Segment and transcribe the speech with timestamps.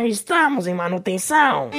[0.00, 1.70] Estamos em manutenção.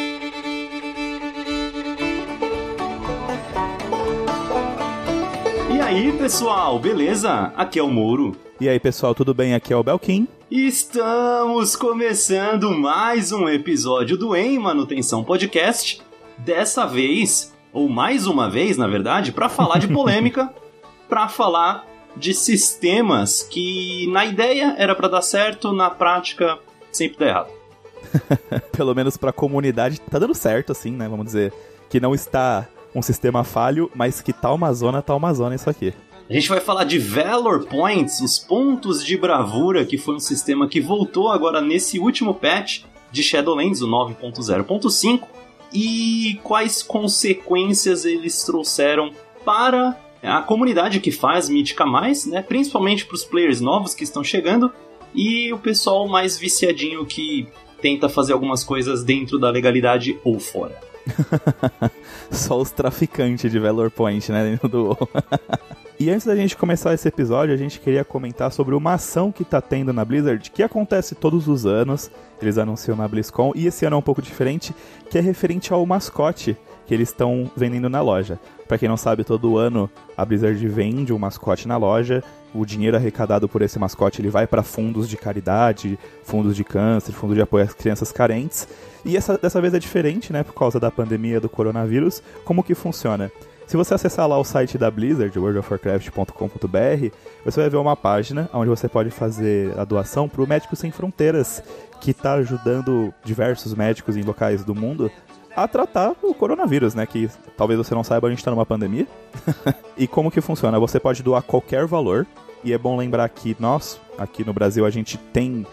[5.75, 7.51] E aí, pessoal, beleza?
[7.57, 8.35] Aqui é o Mouro.
[8.61, 9.55] E aí, pessoal, tudo bem?
[9.55, 10.27] Aqui é o Belkin.
[10.49, 15.99] Estamos começando mais um episódio do Em Manutenção Podcast.
[16.37, 20.53] Dessa vez, ou mais uma vez, na verdade, para falar de polêmica,
[21.09, 26.59] para falar de sistemas que na ideia era para dar certo, na prática
[26.91, 27.62] sempre dá errado.
[28.71, 31.07] Pelo menos pra comunidade tá dando certo, assim, né?
[31.07, 31.53] Vamos dizer.
[31.89, 35.69] Que não está um sistema falho, mas que tá uma zona, tá uma zona isso
[35.69, 35.93] aqui.
[36.29, 40.67] A gente vai falar de Valor Points, os pontos de bravura, que foi um sistema
[40.67, 45.27] que voltou agora nesse último patch de Shadowlands, o 9.0.5,
[45.73, 49.11] e quais consequências eles trouxeram
[49.43, 52.41] para a comunidade que faz Mítica Mais, né?
[52.41, 54.71] principalmente para os players novos que estão chegando,
[55.13, 57.47] e o pessoal mais viciadinho que
[57.83, 60.73] tenta fazer algumas coisas dentro da legalidade ou fora.
[62.31, 64.51] Só os traficantes de Valor Point, né?
[64.51, 64.97] Dentro do.
[65.99, 69.43] e antes da gente começar esse episódio, a gente queria comentar sobre uma ação que
[69.43, 72.09] tá tendo na Blizzard, que acontece todos os anos.
[72.41, 74.73] Eles anunciam na BlizzCon, e esse ano é um pouco diferente,
[75.09, 76.55] que é referente ao mascote
[76.93, 78.39] que eles estão vendendo na loja.
[78.67, 82.23] Para quem não sabe, todo ano a Blizzard vende um mascote na loja.
[82.53, 87.11] O dinheiro arrecadado por esse mascote ele vai para fundos de caridade, fundos de câncer,
[87.11, 88.67] fundos de apoio às crianças carentes.
[89.03, 92.21] E essa, dessa vez é diferente, né, por causa da pandemia do coronavírus.
[92.45, 93.31] Como que funciona?
[93.65, 98.69] Se você acessar lá o site da Blizzard, worldofwarcraft.com.br, você vai ver uma página onde
[98.69, 101.63] você pode fazer a doação para o Médicos Sem Fronteiras,
[101.99, 105.09] que está ajudando diversos médicos em locais do mundo
[105.55, 107.05] a tratar o coronavírus, né?
[107.05, 109.07] Que talvez você não saiba, a gente está numa pandemia.
[109.97, 110.79] e como que funciona?
[110.79, 112.25] Você pode doar qualquer valor.
[112.63, 115.65] E é bom lembrar que nós, aqui no Brasil, a gente tem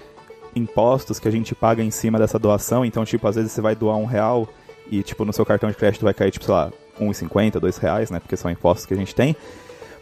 [0.54, 2.84] impostos que a gente paga em cima dessa doação.
[2.84, 4.48] Então, tipo, às vezes você vai doar um real
[4.90, 8.10] e, tipo, no seu cartão de crédito vai cair, tipo, sei lá, 1,50, 2 reais,
[8.10, 8.18] né?
[8.18, 9.36] Porque são impostos que a gente tem.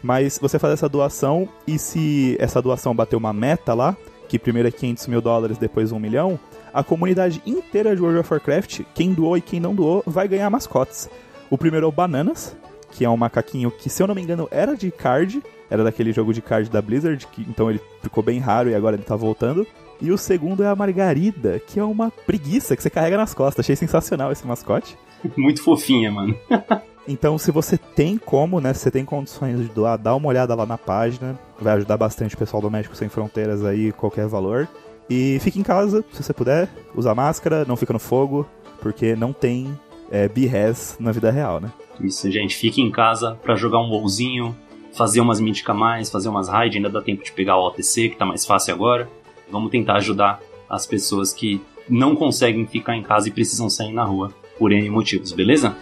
[0.01, 3.95] Mas você faz essa doação e se essa doação bater uma meta lá,
[4.27, 6.39] que primeiro é 500 mil dólares, depois 1 milhão,
[6.73, 10.49] a comunidade inteira de World of Warcraft, quem doou e quem não doou, vai ganhar
[10.49, 11.09] mascotes.
[11.49, 12.55] O primeiro é o Bananas,
[12.91, 16.11] que é um macaquinho que, se eu não me engano, era de card, era daquele
[16.11, 19.15] jogo de card da Blizzard, que, então ele ficou bem raro e agora ele tá
[19.15, 19.65] voltando.
[20.01, 23.65] E o segundo é a Margarida, que é uma preguiça que você carrega nas costas.
[23.65, 24.97] Achei sensacional esse mascote.
[25.35, 26.35] Muito fofinha, mano.
[27.05, 30.55] então, se você tem como, né, se você tem condições de doar, dá uma olhada
[30.55, 31.37] lá na página.
[31.59, 34.69] Vai ajudar bastante o pessoal do México Sem Fronteiras aí, qualquer valor.
[35.09, 38.47] E fique em casa, se você puder, usa máscara, não fica no fogo,
[38.79, 39.77] porque não tem
[40.11, 41.71] é, BRES na vida real, né?
[41.99, 44.55] Isso, gente, fique em casa para jogar um WoWzinho,
[44.93, 48.17] fazer umas mítica mais, fazer umas raid, ainda dá tempo de pegar o OTC, que
[48.17, 49.09] tá mais fácil agora.
[49.51, 51.59] Vamos tentar ajudar as pessoas que
[51.89, 55.75] não conseguem ficar em casa e precisam sair na rua por N motivos, beleza?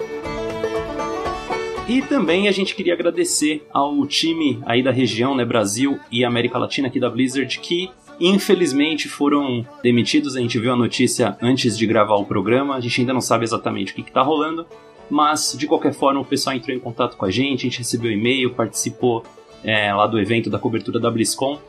[1.87, 6.57] E também a gente queria agradecer ao time aí da região, né, Brasil e América
[6.57, 7.89] Latina aqui da Blizzard, que
[8.19, 10.35] infelizmente foram demitidos.
[10.35, 13.43] A gente viu a notícia antes de gravar o programa, a gente ainda não sabe
[13.43, 14.65] exatamente o que está rolando,
[15.09, 18.11] mas de qualquer forma o pessoal entrou em contato com a gente, a gente recebeu
[18.11, 19.23] e-mail, participou
[19.63, 21.59] é, lá do evento da cobertura da BlizzCon.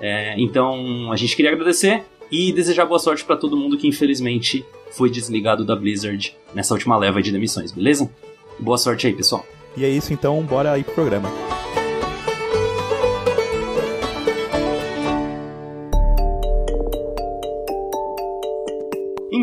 [0.00, 4.64] É, então a gente queria agradecer e desejar boa sorte para todo mundo que infelizmente
[4.90, 8.10] foi desligado da Blizzard nessa última leva de demissões, beleza?
[8.58, 9.46] Boa sorte aí, pessoal.
[9.76, 11.57] E é isso então, bora aí pro programa.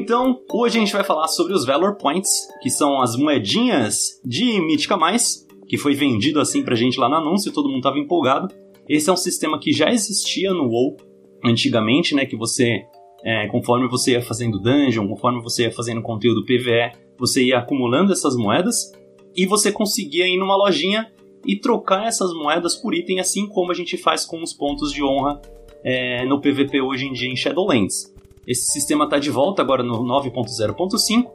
[0.06, 2.30] Então, hoje a gente vai falar sobre os Valor Points,
[2.62, 7.16] que são as moedinhas de Mítica Mais, que foi vendido assim pra gente lá no
[7.16, 8.54] anúncio, todo mundo tava empolgado.
[8.88, 10.96] Esse é um sistema que já existia no WoW
[11.44, 12.86] antigamente, né, que você
[13.24, 18.14] é, conforme você ia fazendo dungeon, conforme você ia fazendo conteúdo PVE, você ia acumulando
[18.14, 18.92] essas moedas
[19.36, 21.12] e você conseguia ir numa lojinha
[21.44, 25.04] e trocar essas moedas por item, assim como a gente faz com os pontos de
[25.04, 25.42] honra
[25.84, 28.14] é, no PVP hoje em dia em Shadowlands.
[28.48, 31.26] Esse sistema está de volta agora no 9.0.5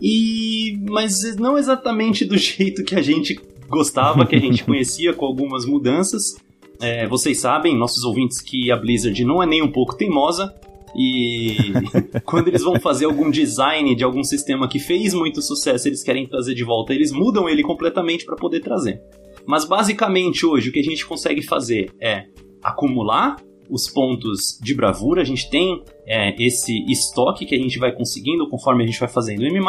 [0.00, 5.24] e mas não exatamente do jeito que a gente gostava, que a gente conhecia, com
[5.24, 6.36] algumas mudanças.
[6.80, 10.54] É, vocês sabem, nossos ouvintes, que a Blizzard não é nem um pouco teimosa.
[10.96, 11.56] E
[12.24, 16.26] quando eles vão fazer algum design de algum sistema que fez muito sucesso, eles querem
[16.26, 19.00] trazer de volta, eles mudam ele completamente para poder trazer.
[19.46, 22.26] Mas basicamente hoje o que a gente consegue fazer é
[22.62, 23.36] acumular
[23.70, 28.48] os pontos de bravura, a gente tem é, esse estoque que a gente vai conseguindo
[28.48, 29.60] conforme a gente vai fazendo M+,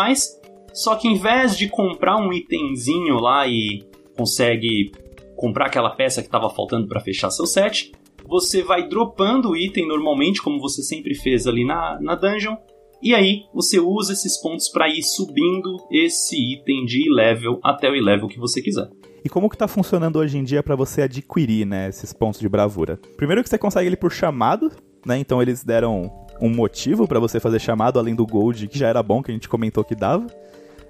[0.73, 3.83] só que em vez de comprar um itemzinho lá e
[4.17, 4.91] consegue
[5.35, 7.91] comprar aquela peça que estava faltando para fechar seu set,
[8.27, 12.55] você vai dropando o item normalmente, como você sempre fez ali na, na dungeon,
[13.01, 17.93] E aí você usa esses pontos para ir subindo esse item de level até o
[17.93, 18.89] level que você quiser.
[19.25, 22.47] E como que tá funcionando hoje em dia para você adquirir, né, esses pontos de
[22.47, 22.99] bravura?
[23.17, 24.71] Primeiro que você consegue ele por chamado,
[25.03, 25.17] né?
[25.17, 29.01] Então eles deram um motivo para você fazer chamado além do gold, que já era
[29.01, 30.27] bom que a gente comentou que dava.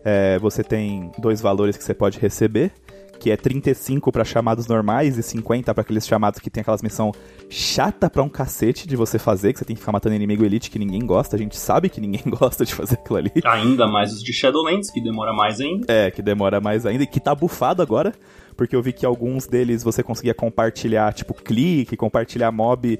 [0.03, 2.73] É, você tem dois valores que você pode receber
[3.19, 7.11] que é 35 para chamados normais e 50 para aqueles chamados que tem aquelas missão
[7.49, 10.69] chata pra um cacete de você fazer, que você tem que ficar matando inimigo elite
[10.69, 13.31] que ninguém gosta, a gente sabe que ninguém gosta de fazer aquilo ali.
[13.43, 15.85] Ainda mais os de Shadowlands, que demora mais ainda.
[15.91, 18.13] É, que demora mais ainda e que tá bufado agora,
[18.55, 22.99] porque eu vi que alguns deles você conseguia compartilhar, tipo, clique, compartilhar mob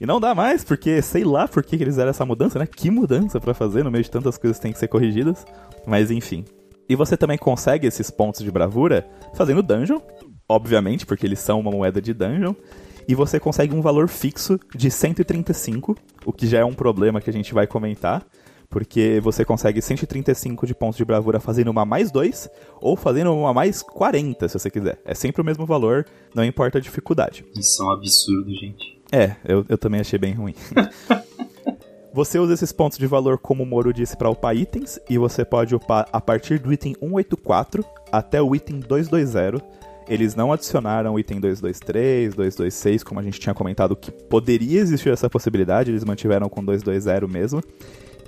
[0.00, 2.66] e não dá mais, porque sei lá por que eles fizeram essa mudança, né?
[2.66, 5.44] Que mudança para fazer no meio de tantas coisas que tem que ser corrigidas.
[5.86, 6.44] Mas enfim.
[6.88, 10.00] E você também consegue esses pontos de bravura fazendo dungeon,
[10.48, 12.54] obviamente, porque eles são uma moeda de dungeon.
[13.06, 17.30] E você consegue um valor fixo de 135, o que já é um problema que
[17.30, 18.24] a gente vai comentar.
[18.70, 22.50] Porque você consegue 135 de pontos de bravura fazendo uma mais 2
[22.82, 25.00] ou fazendo uma mais 40, se você quiser.
[25.06, 27.46] É sempre o mesmo valor, não importa a dificuldade.
[27.56, 29.00] Isso é um absurdo, gente.
[29.10, 30.54] É, eu, eu também achei bem ruim.
[32.18, 35.44] Você usa esses pontos de valor, como o Moro disse, para upar itens, e você
[35.44, 39.62] pode upar a partir do item 184 até o item 220.
[40.08, 45.10] Eles não adicionaram o item 223, 226, como a gente tinha comentado que poderia existir
[45.10, 47.62] essa possibilidade, eles mantiveram com 220 mesmo.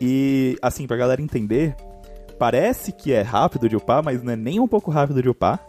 [0.01, 1.75] E, assim, pra galera entender,
[2.39, 5.67] parece que é rápido de upar, mas não é nem um pouco rápido de upar.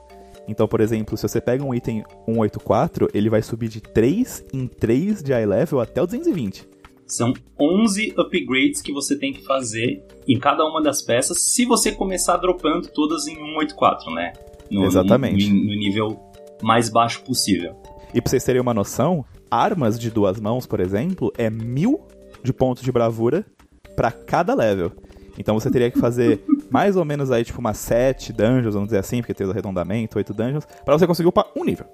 [0.48, 4.68] Então, por exemplo, se você pega um item 184, ele vai subir de 3 em
[4.68, 6.70] 3 de high level até o 220.
[7.12, 11.92] São 11 upgrades que você tem que fazer em cada uma das peças, se você
[11.92, 14.32] começar dropando todas em 184, né?
[14.72, 15.50] No, Exatamente.
[15.50, 16.18] No, no nível
[16.64, 17.76] mais baixo possível.
[18.14, 22.00] E pra vocês terem uma noção, armas de duas mãos, por exemplo, é mil
[22.42, 23.46] de pontos de bravura
[23.94, 24.94] para cada level.
[25.38, 26.42] Então você teria que fazer
[26.72, 30.18] mais ou menos aí, tipo, umas 7 dungeons, vamos dizer assim, porque tem o arredondamento,
[30.18, 31.88] 8 dungeons, para você conseguir upar um nível.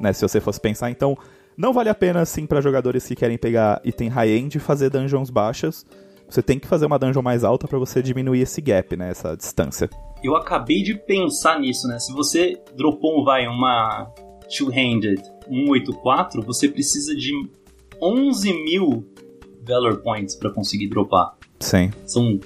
[0.00, 1.16] Né, se você fosse pensar, então
[1.58, 5.84] não vale a pena, assim, para jogadores que querem pegar item high-end fazer dungeons baixas.
[6.30, 9.10] Você tem que fazer uma dungeon mais alta para você diminuir esse gap, né?
[9.10, 9.90] Essa distância.
[10.22, 11.98] Eu acabei de pensar nisso, né?
[11.98, 14.08] Se você dropou, vai, uma
[14.56, 17.32] two-handed 184, você precisa de
[18.00, 19.04] 11 mil
[19.66, 21.36] Valor Points para conseguir dropar.
[21.58, 21.90] Sim.
[22.06, 22.38] São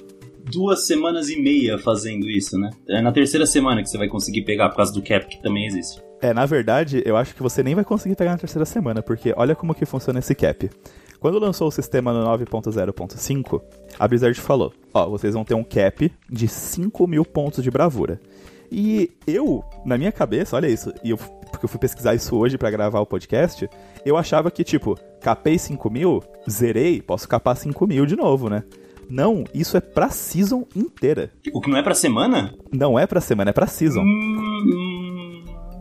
[0.51, 2.71] duas semanas e meia fazendo isso, né?
[2.89, 5.67] É na terceira semana que você vai conseguir pegar por causa do cap que também
[5.67, 6.01] existe.
[6.23, 9.33] É, na verdade, eu acho que você nem vai conseguir pegar na terceira semana, porque
[9.35, 10.69] olha como que funciona esse cap.
[11.19, 13.61] Quando lançou o sistema no 9.0.5,
[13.99, 18.21] a Blizzard falou: Ó, vocês vão ter um cap de 5 mil pontos de bravura.
[18.71, 22.57] E eu, na minha cabeça, olha isso, e eu, porque eu fui pesquisar isso hoje
[22.57, 23.69] para gravar o podcast,
[24.05, 28.63] eu achava que, tipo, capei 5 mil, zerei, posso capar 5 mil de novo, né?
[29.09, 31.29] Não, isso é pra season inteira.
[31.53, 32.53] O que não é pra semana?
[32.71, 34.01] Não é pra semana, é pra season.
[34.01, 34.92] Hum,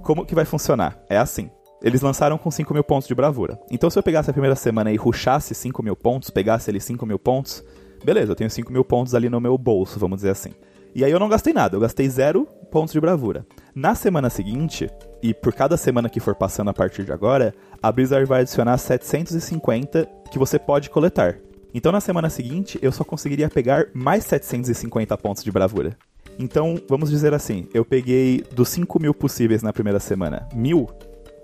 [0.03, 0.99] como que vai funcionar?
[1.09, 1.51] É assim.
[1.83, 3.59] Eles lançaram com 5 mil pontos de bravura.
[3.71, 7.05] Então, se eu pegasse a primeira semana e rushasse 5 mil pontos, pegasse ali 5
[7.07, 7.65] mil pontos,
[8.05, 10.53] beleza, eu tenho 5 mil pontos ali no meu bolso, vamos dizer assim.
[10.95, 13.47] E aí eu não gastei nada, eu gastei zero pontos de bravura.
[13.75, 14.91] Na semana seguinte,
[15.23, 18.77] e por cada semana que for passando a partir de agora, a Blizzard vai adicionar
[18.77, 21.39] 750 que você pode coletar.
[21.73, 25.97] Então na semana seguinte, eu só conseguiria pegar mais 750 pontos de bravura.
[26.39, 30.89] Então, vamos dizer assim, eu peguei dos 5 mil possíveis na primeira semana, mil,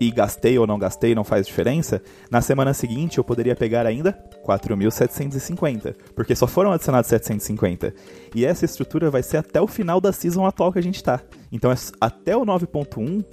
[0.01, 4.17] e gastei ou não gastei, não faz diferença, na semana seguinte eu poderia pegar ainda
[4.47, 7.95] 4.750, porque só foram adicionados 750.
[8.35, 11.21] E essa estrutura vai ser até o final da season atual que a gente tá.
[11.51, 13.25] Então, até o 9.1,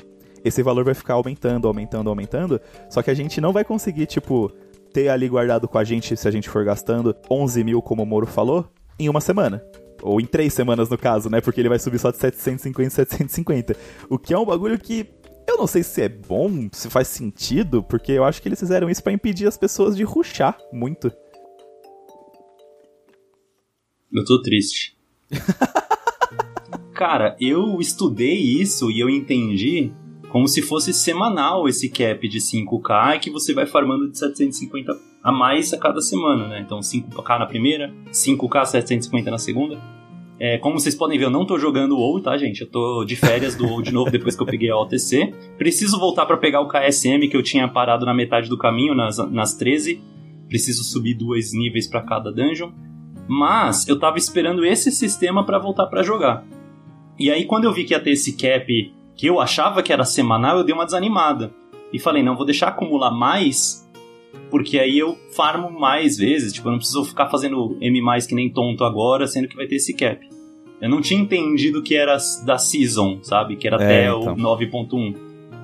[0.43, 2.59] esse valor vai ficar aumentando, aumentando, aumentando,
[2.89, 4.51] só que a gente não vai conseguir, tipo,
[4.93, 8.05] ter ali guardado com a gente, se a gente for gastando 11 mil, como o
[8.05, 9.63] Moro falou, em uma semana.
[10.01, 11.41] Ou em três semanas, no caso, né?
[11.41, 13.75] Porque ele vai subir só de 750 em 750.
[14.09, 15.09] O que é um bagulho que
[15.47, 18.89] eu não sei se é bom, se faz sentido, porque eu acho que eles fizeram
[18.89, 21.11] isso para impedir as pessoas de ruxar muito.
[24.11, 24.97] Eu tô triste.
[26.93, 29.91] Cara, eu estudei isso e eu entendi
[30.35, 34.91] como se fosse semanal esse cap de 5k e que você vai farmando de 750
[35.23, 36.59] a mais a cada semana, né?
[36.59, 39.81] Então 5k na primeira, 5k 750 na segunda.
[40.37, 42.59] É, como vocês podem ver, eu não tô jogando WoW, tá, gente?
[42.59, 45.33] Eu tô de férias do WoW de novo depois que eu peguei a OTC.
[45.57, 49.17] Preciso voltar para pegar o KSM que eu tinha parado na metade do caminho, nas,
[49.31, 50.01] nas 13.
[50.49, 52.71] Preciso subir dois níveis para cada dungeon.
[53.25, 56.45] Mas eu tava esperando esse sistema para voltar para jogar.
[57.17, 60.03] E aí quando eu vi que ia ter esse cap que eu achava que era
[60.03, 61.53] semanal, eu dei uma desanimada.
[61.93, 63.85] E falei, não, vou deixar acumular mais
[64.49, 68.35] porque aí eu farmo mais vezes, tipo, eu não preciso ficar fazendo M mais que
[68.35, 70.27] nem tonto agora, sendo que vai ter esse cap.
[70.79, 73.55] Eu não tinha entendido que era da season, sabe?
[73.55, 74.33] Que era É, até então.
[74.33, 75.15] o 9.1.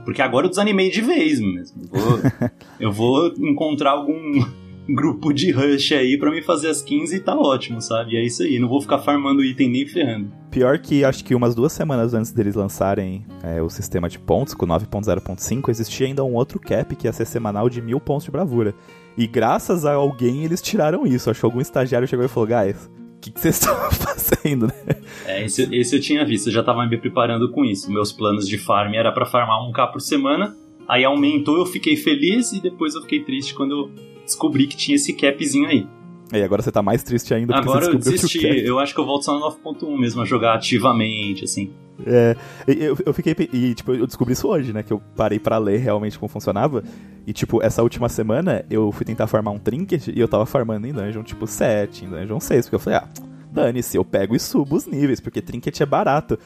[0.03, 1.83] Porque agora eu desanimei de vez mesmo.
[1.93, 2.19] Eu vou,
[2.79, 4.43] eu vou encontrar algum
[4.87, 8.13] grupo de rush aí pra me fazer as 15 e tá ótimo, sabe?
[8.13, 10.31] E é isso aí, não vou ficar farmando item nem ferrando.
[10.49, 14.53] Pior que acho que umas duas semanas antes deles lançarem é, o sistema de pontos,
[14.53, 18.31] com 9.0.5, existia ainda um outro cap que ia ser semanal de mil pontos de
[18.31, 18.75] bravura.
[19.17, 21.29] E graças a alguém eles tiraram isso.
[21.29, 24.95] Acho que algum estagiário chegou e falou: Guys, o que vocês estão fazendo, né?
[25.25, 27.91] É, esse, esse eu tinha visto, eu já tava me preparando com isso.
[27.91, 30.55] Meus planos de farm era pra farmar 1k por semana,
[30.87, 34.95] aí aumentou, eu fiquei feliz e depois eu fiquei triste quando eu descobri que tinha
[34.95, 35.87] esse capzinho aí.
[36.33, 38.49] E agora você tá mais triste ainda porque Agora você eu descobriu desisti, que o
[38.49, 38.65] cap...
[38.65, 41.71] eu acho que eu volto só no 9.1 mesmo, a jogar ativamente, assim.
[42.05, 42.35] É,
[42.67, 43.35] eu, eu fiquei.
[43.53, 44.81] E, tipo, eu descobri isso hoje, né?
[44.81, 46.83] Que eu parei pra ler realmente como funcionava.
[47.27, 50.87] E, tipo, essa última semana eu fui tentar farmar um trinket e eu tava farmando
[50.87, 52.65] em dungeon, tipo, 7, em dungeon 6.
[52.65, 53.09] Porque eu falei, ah,
[53.51, 56.39] dane-se, eu pego e subo os níveis, porque trinket é barato.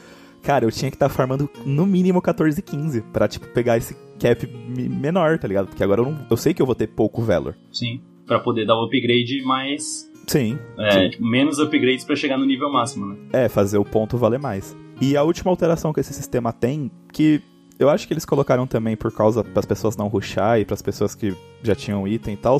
[0.46, 3.96] Cara, eu tinha que estar farmando no mínimo 14 e 15 pra, tipo, pegar esse
[4.20, 5.66] cap me- menor, tá ligado?
[5.66, 7.56] Porque agora eu, não, eu sei que eu vou ter pouco Valor.
[7.72, 8.00] Sim.
[8.24, 10.08] Pra poder dar o upgrade mais.
[10.26, 13.16] Sim, É, tipo, menos upgrades pra chegar no nível máximo, né?
[13.32, 14.76] É, fazer o ponto valer mais.
[15.00, 17.40] E a última alteração que esse sistema tem, que
[17.78, 20.82] eu acho que eles colocaram também por causa das pessoas não rushar e para as
[20.82, 22.56] pessoas que já tinham item e tal,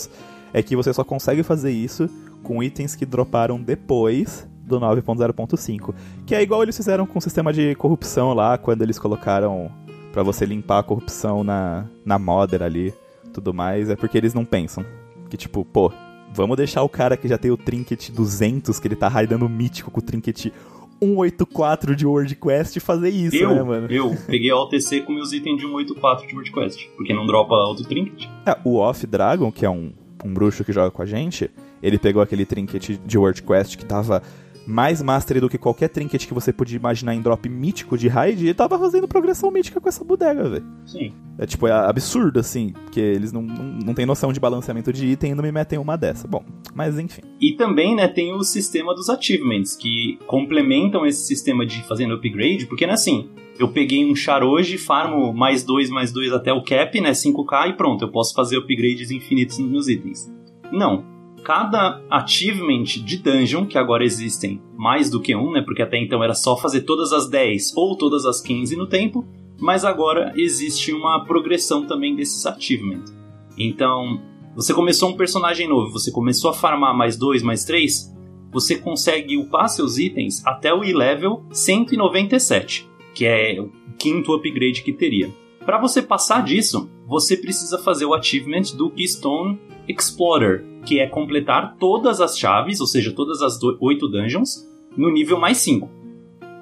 [0.52, 2.09] é que você só consegue fazer isso
[2.43, 5.94] com itens que droparam depois do 9.0.5.
[6.26, 9.70] Que é igual eles fizeram com o sistema de corrupção lá, quando eles colocaram
[10.12, 12.92] pra você limpar a corrupção na, na modder ali,
[13.32, 14.85] tudo mais, é porque eles não pensam.
[15.28, 15.92] Que tipo, pô,
[16.35, 19.90] vamos deixar o cara que já tem o trinket 200, que ele tá raidando mítico
[19.90, 20.52] com o trinket
[21.00, 23.87] 184 de World Quest fazer isso, eu, né, mano?
[23.90, 27.54] eu peguei a OTC com meus itens de 184 de World Quest, porque não dropa
[27.54, 28.28] outro trinket.
[28.46, 29.92] É, o Off Dragon, que é um,
[30.25, 31.50] um bruxo que joga com a gente,
[31.82, 34.23] ele pegou aquele trinket de World Quest que tava
[34.66, 38.46] mais mastery do que qualquer trinket que você podia imaginar em drop mítico de raid
[38.46, 40.66] e tava fazendo progressão mítica com essa bodega, velho.
[40.85, 41.12] Sim.
[41.38, 45.06] É tipo, é absurdo, assim, porque eles não, não, não têm noção de balanceamento de
[45.06, 46.26] item e não me metem uma dessa.
[46.26, 46.44] Bom,
[46.75, 47.23] mas enfim.
[47.40, 52.66] E também, né, tem o sistema dos achievements, que complementam esse sistema de fazendo upgrade,
[52.66, 56.62] porque, né, assim, eu peguei um char hoje, farmo mais dois, mais dois até o
[56.62, 60.30] cap, né, 5k, e pronto, eu posso fazer upgrades infinitos nos meus itens.
[60.73, 61.15] Não.
[61.47, 66.25] Cada achievement de dungeon, que agora existem mais do que um, né, porque até então
[66.25, 69.25] era só fazer todas as 10 ou todas as 15 no tempo,
[69.57, 73.15] mas agora existe uma progressão também desses achievements.
[73.57, 74.21] Então,
[74.57, 78.12] você começou um personagem novo, você começou a farmar mais dois, mais três,
[78.50, 84.93] você consegue upar seus itens até o E-Level 197, que é o quinto upgrade que
[84.93, 85.33] teria.
[85.65, 91.76] Para você passar disso, você precisa fazer o achievement do Keystone Explorer, que é completar
[91.78, 94.66] todas as chaves, ou seja, todas as oito dungeons,
[94.97, 95.88] no nível mais 5.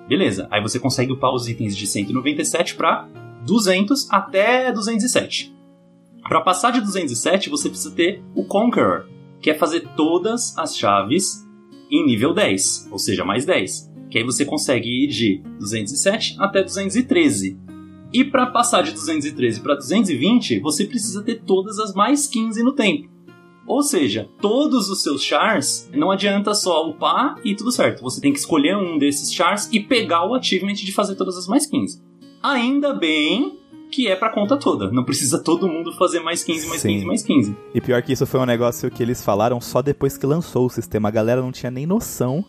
[0.09, 3.09] Beleza, aí você consegue upar os itens de 197 para
[3.47, 5.54] 200 até 207.
[6.23, 9.07] Para passar de 207, você precisa ter o Conqueror,
[9.40, 11.45] que é fazer todas as chaves
[11.90, 13.93] em nível 10, ou seja, mais 10.
[14.11, 17.59] Que aí você consegue ir de 207 até 213.
[18.12, 22.73] E para passar de 213 para 220, você precisa ter todas as mais 15 no
[22.73, 23.13] tempo.
[23.66, 28.02] Ou seja, todos os seus chars, não adianta só upar e tudo certo.
[28.02, 31.47] Você tem que escolher um desses chars e pegar o achievement de fazer todas as
[31.47, 32.02] mais 15.
[32.42, 33.59] Ainda bem
[33.90, 34.90] que é pra conta toda.
[34.90, 36.88] Não precisa todo mundo fazer mais 15, mais Sim.
[36.88, 37.56] 15, mais 15.
[37.75, 40.71] E pior que isso foi um negócio que eles falaram só depois que lançou o
[40.71, 41.09] sistema.
[41.09, 42.44] A galera não tinha nem noção.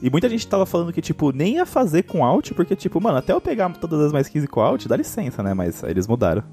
[0.00, 3.18] E muita gente tava falando que, tipo, nem ia fazer com alt, porque, tipo, mano,
[3.18, 5.52] até eu pegar todas as mais 15 com alt, dá licença, né?
[5.52, 6.44] Mas aí eles mudaram.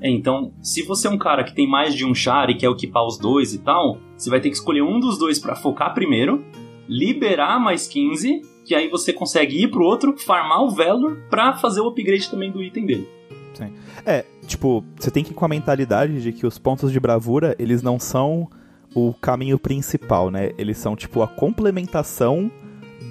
[0.00, 2.70] É, então, se você é um cara que tem mais de um char e quer
[2.70, 5.92] equipar os dois e tal, você vai ter que escolher um dos dois pra focar
[5.94, 6.44] primeiro,
[6.88, 11.80] liberar mais 15, que aí você consegue ir pro outro, farmar o Valor pra fazer
[11.80, 13.08] o upgrade também do item dele.
[14.06, 17.56] É, tipo, você tem que ir com a mentalidade de que os pontos de bravura,
[17.58, 18.48] eles não são
[18.94, 20.52] o caminho principal, né?
[20.56, 22.50] Eles são, tipo, a complementação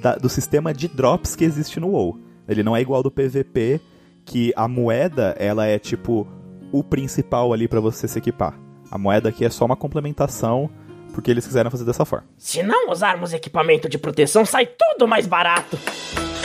[0.02, 2.18] da- do sistema de drops que existe no WoW.
[2.48, 3.82] Ele não é igual do PVP,
[4.26, 6.26] que a moeda, ela é, tipo,
[6.72, 8.60] o principal ali pra você se equipar.
[8.90, 10.70] A moeda aqui é só uma complementação,
[11.14, 12.28] porque eles quiseram fazer dessa forma.
[12.38, 15.78] Se não usarmos equipamento de proteção, sai tudo mais barato.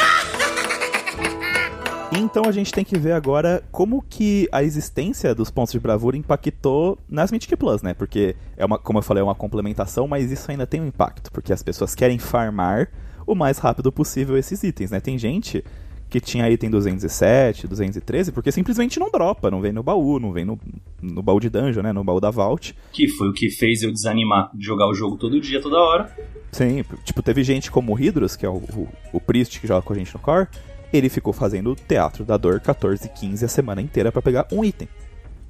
[2.15, 6.15] Então a gente tem que ver agora como que a existência dos pontos de bravura
[6.15, 7.95] impactou nas Mythic Plus, né?
[7.95, 11.33] Porque, é uma, como eu falei, é uma complementação, mas isso ainda tem um impacto,
[11.33, 12.91] porque as pessoas querem farmar
[13.27, 15.01] o mais rápido possível esses itens, né?
[15.01, 15.65] Tem gente
[16.13, 20.45] que tinha item 207, 213, porque simplesmente não dropa, não vem no baú, não vem
[20.45, 20.61] no,
[21.01, 21.91] no baú de dungeon, né?
[21.91, 22.77] No baú da Vault.
[22.93, 26.15] Que foi o que fez eu desanimar de jogar o jogo todo dia, toda hora.
[26.51, 29.81] Sim, tipo, teve gente como o Hydros, que é o, o, o Priest que joga
[29.81, 30.49] com a gente no core,
[30.93, 34.89] ele ficou fazendo Teatro da Dor 14, 15 a semana inteira para pegar um item.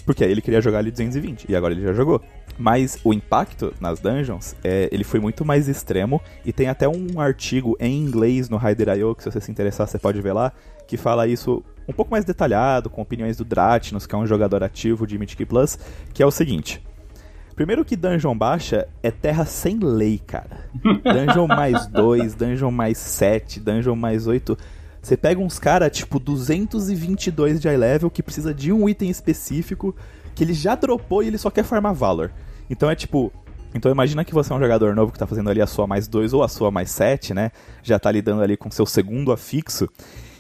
[0.04, 2.20] Porque aí ele queria jogar ali 220, e agora ele já jogou.
[2.58, 7.20] Mas o impacto nas dungeons, é, ele foi muito mais extremo, e tem até um
[7.20, 10.52] artigo em inglês no Hyder.io, que se você se interessar você pode ver lá,
[10.86, 14.62] que fala isso um pouco mais detalhado, com opiniões do Dratnos, que é um jogador
[14.62, 15.78] ativo de Mythic Plus,
[16.12, 16.82] que é o seguinte...
[17.54, 20.70] Primeiro que dungeon baixa é terra sem lei, cara.
[20.82, 24.56] Dungeon mais 2, dungeon mais 7, dungeon mais 8...
[25.02, 29.94] Você pega uns cara tipo 222 de high level que precisa de um item específico
[30.32, 32.30] que ele já dropou e ele só quer farmar Valor.
[32.70, 33.32] Então é tipo.
[33.74, 36.06] Então imagina que você é um jogador novo que tá fazendo ali a sua mais
[36.06, 37.50] 2 ou a sua mais 7, né?
[37.82, 39.88] Já tá lidando ali com seu segundo afixo.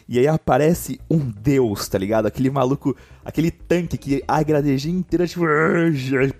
[0.08, 2.26] E aí aparece um deus, tá ligado?
[2.26, 5.44] Aquele maluco, aquele tanque que a gradejinha inteira, tipo,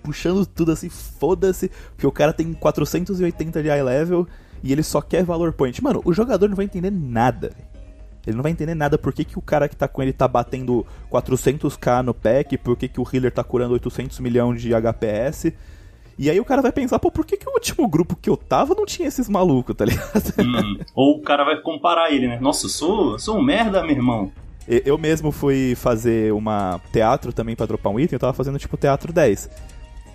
[0.03, 4.27] puxando tudo assim, foda-se, porque o cara tem 480 de high level
[4.61, 5.83] e ele só quer valor point.
[5.83, 7.51] Mano, o jogador não vai entender nada.
[8.25, 10.27] Ele não vai entender nada por que, que o cara que tá com ele tá
[10.27, 15.53] batendo 400k no pack, por que, que o healer tá curando 800 milhões de HPS.
[16.17, 18.37] E aí o cara vai pensar, pô, por que, que o último grupo que eu
[18.37, 20.33] tava não tinha esses malucos, tá ligado?
[20.39, 22.39] Hum, ou o cara vai comparar ele, né?
[22.39, 24.31] Nossa, eu sou, sou um merda, meu irmão.
[24.67, 28.77] Eu mesmo fui fazer uma teatro também pra dropar um item, eu tava fazendo tipo
[28.77, 29.49] teatro 10.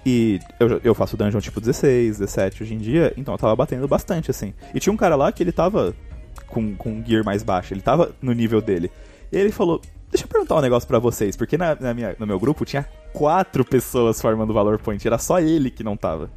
[0.06, 3.86] E eu, eu faço dungeon tipo 16, 17 hoje em dia, então eu tava batendo
[3.86, 4.54] bastante, assim.
[4.74, 5.94] E tinha um cara lá que ele tava
[6.46, 8.90] com, com gear mais baixo, ele tava no nível dele.
[9.32, 9.80] E ele falou:
[10.10, 12.88] Deixa eu perguntar um negócio para vocês, porque na, na, minha, no meu grupo tinha
[13.12, 16.30] quatro pessoas formando Valor Point, era só ele que não tava.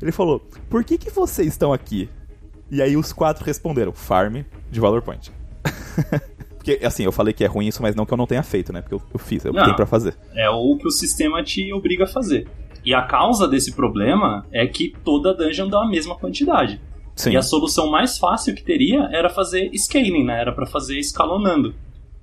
[0.00, 2.08] Ele falou: Por que, que vocês estão aqui?
[2.70, 5.30] E aí os quatro responderam: Farm de Valor Point.
[6.56, 8.72] porque, assim, eu falei que é ruim isso, mas não que eu não tenha feito,
[8.72, 8.80] né?
[8.80, 10.16] Porque eu, eu fiz, eu tenho pra fazer.
[10.34, 12.48] É o que o sistema te obriga a fazer.
[12.84, 16.80] E a causa desse problema é que toda dungeon dá a mesma quantidade.
[17.14, 17.32] Sim.
[17.32, 20.40] E a solução mais fácil que teria era fazer scaling, né?
[20.40, 21.74] Era para fazer escalonando.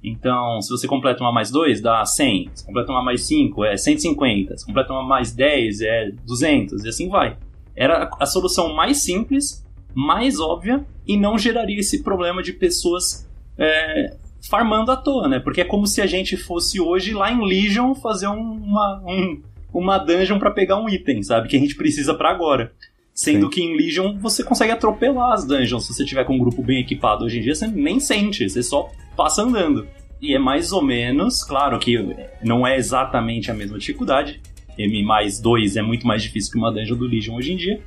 [0.04, 2.50] Então, se você completa uma mais 2, dá 100.
[2.54, 4.58] Se completa uma mais 5, é 150.
[4.58, 6.86] Se completa uma mais 10, é 200.
[6.86, 7.38] E assim vai.
[7.76, 14.16] Era a solução mais simples, mais óbvia e não geraria esse problema de pessoas é,
[14.50, 15.40] farmando à toa, né?
[15.40, 19.42] Porque é como se a gente fosse hoje lá em Legion fazer uma, um,
[19.74, 21.48] uma dungeon para pegar um item, sabe?
[21.48, 22.72] Que a gente precisa para agora.
[23.20, 23.50] Sendo Sim.
[23.50, 26.80] que em Legion você consegue atropelar as dungeons se você tiver com um grupo bem
[26.80, 27.26] equipado.
[27.26, 29.86] Hoje em dia você nem sente, você só passa andando.
[30.22, 31.98] E é mais ou menos, claro que
[32.42, 34.40] não é exatamente a mesma dificuldade.
[34.78, 37.82] M mais 2 é muito mais difícil que uma dungeon do Legion hoje em dia,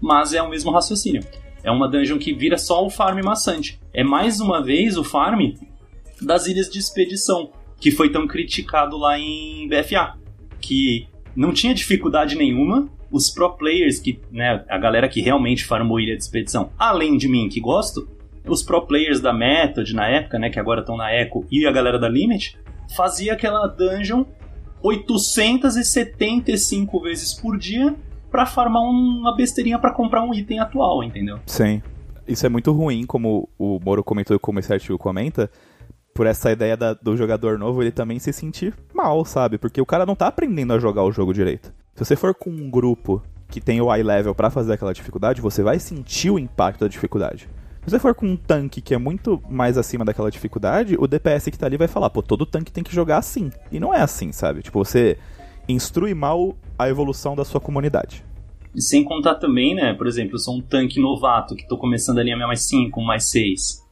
[0.00, 1.22] mas é o mesmo raciocínio.
[1.62, 3.78] É uma dungeon que vira só o farm maçante.
[3.92, 5.50] É mais uma vez o farm
[6.22, 10.14] das ilhas de expedição, que foi tão criticado lá em BFA.
[10.62, 15.98] Que não tinha dificuldade nenhuma, os pro players, que, né, a galera que realmente farmou
[15.98, 18.08] Ilha de Expedição, além de mim que gosto,
[18.46, 21.72] os pro players da Method na época, né, que agora estão na Echo, e a
[21.72, 22.58] galera da Limit,
[22.96, 24.24] fazia aquela dungeon
[24.82, 27.94] 875 vezes por dia
[28.30, 31.38] para farmar uma besteirinha para comprar um item atual, entendeu?
[31.46, 31.82] Sim.
[32.26, 35.50] Isso é muito ruim, como o Moro comentou e esse artigo comenta,
[36.14, 39.56] por essa ideia da, do jogador novo ele também se sentir mal, sabe?
[39.56, 41.72] Porque o cara não tá aprendendo a jogar o jogo direito.
[41.98, 45.40] Se você for com um grupo que tem o eye level para fazer aquela dificuldade,
[45.40, 47.48] você vai sentir o impacto da dificuldade.
[47.82, 51.50] Se você for com um tanque que é muito mais acima daquela dificuldade, o DPS
[51.50, 53.50] que tá ali vai falar, pô, todo tanque tem que jogar assim.
[53.72, 54.62] E não é assim, sabe?
[54.62, 55.18] Tipo, você
[55.68, 58.24] instrui mal a evolução da sua comunidade.
[58.72, 62.20] E sem contar também, né, por exemplo, eu sou um tanque novato que tô começando
[62.20, 63.82] ali a minha mais 5, mais 6,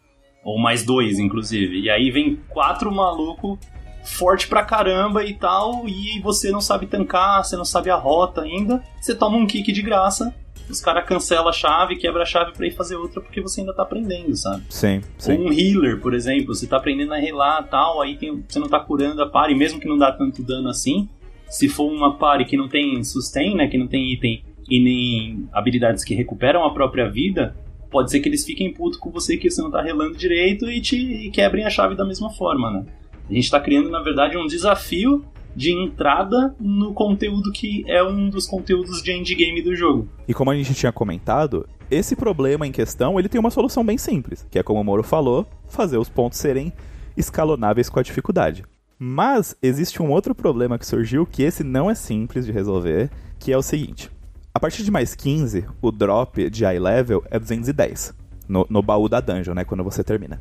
[0.44, 1.80] ou mais 2, inclusive.
[1.80, 3.58] E aí vem quatro maluco
[4.06, 8.42] forte pra caramba e tal, e você não sabe tancar, você não sabe a rota
[8.42, 10.34] ainda, você toma um kick de graça,
[10.68, 13.74] os caras cancelam a chave, quebra a chave para ir fazer outra porque você ainda
[13.74, 14.62] tá aprendendo, sabe?
[14.68, 15.32] Sim, sim.
[15.32, 18.68] Ou um healer, por exemplo, você tá aprendendo a relar tal, aí tem, você não
[18.68, 21.08] tá curando a pare, mesmo que não dá tanto dano assim,
[21.48, 25.48] se for uma pare que não tem sustain, né, que não tem item e nem
[25.52, 27.56] habilidades que recuperam a própria vida,
[27.90, 30.80] pode ser que eles fiquem putos com você que você não tá relando direito e
[30.80, 32.84] te e quebrem a chave da mesma forma, né?
[33.28, 38.28] A gente está criando, na verdade, um desafio de entrada no conteúdo que é um
[38.28, 40.08] dos conteúdos de endgame do jogo.
[40.28, 43.96] E como a gente tinha comentado, esse problema em questão ele tem uma solução bem
[43.96, 46.72] simples, que é como o Moro falou, fazer os pontos serem
[47.16, 48.64] escalonáveis com a dificuldade.
[48.98, 53.50] Mas existe um outro problema que surgiu que esse não é simples de resolver, que
[53.50, 54.10] é o seguinte:
[54.54, 58.14] a partir de mais 15, o drop de high level é 210
[58.48, 60.40] no, no baú da dungeon, né, quando você termina.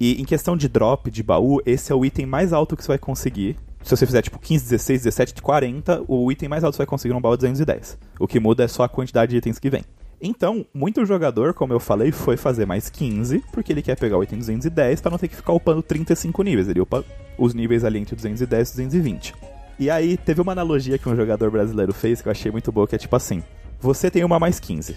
[0.00, 2.88] E em questão de drop de baú, esse é o item mais alto que você
[2.88, 3.56] vai conseguir.
[3.82, 7.12] Se você fizer tipo 15, 16, 17, 40, o item mais alto você vai conseguir
[7.12, 7.98] num baú é 210.
[8.18, 9.84] O que muda é só a quantidade de itens que vem.
[10.22, 14.22] Então, muito jogador, como eu falei, foi fazer mais 15, porque ele quer pegar o
[14.22, 16.68] item 210 para não ter que ficar upando 35 níveis.
[16.68, 17.04] Ele upa
[17.38, 19.34] os níveis ali entre 210 e 220.
[19.78, 22.86] E aí, teve uma analogia que um jogador brasileiro fez que eu achei muito boa,
[22.86, 23.42] que é tipo assim:
[23.78, 24.96] você tem uma mais 15.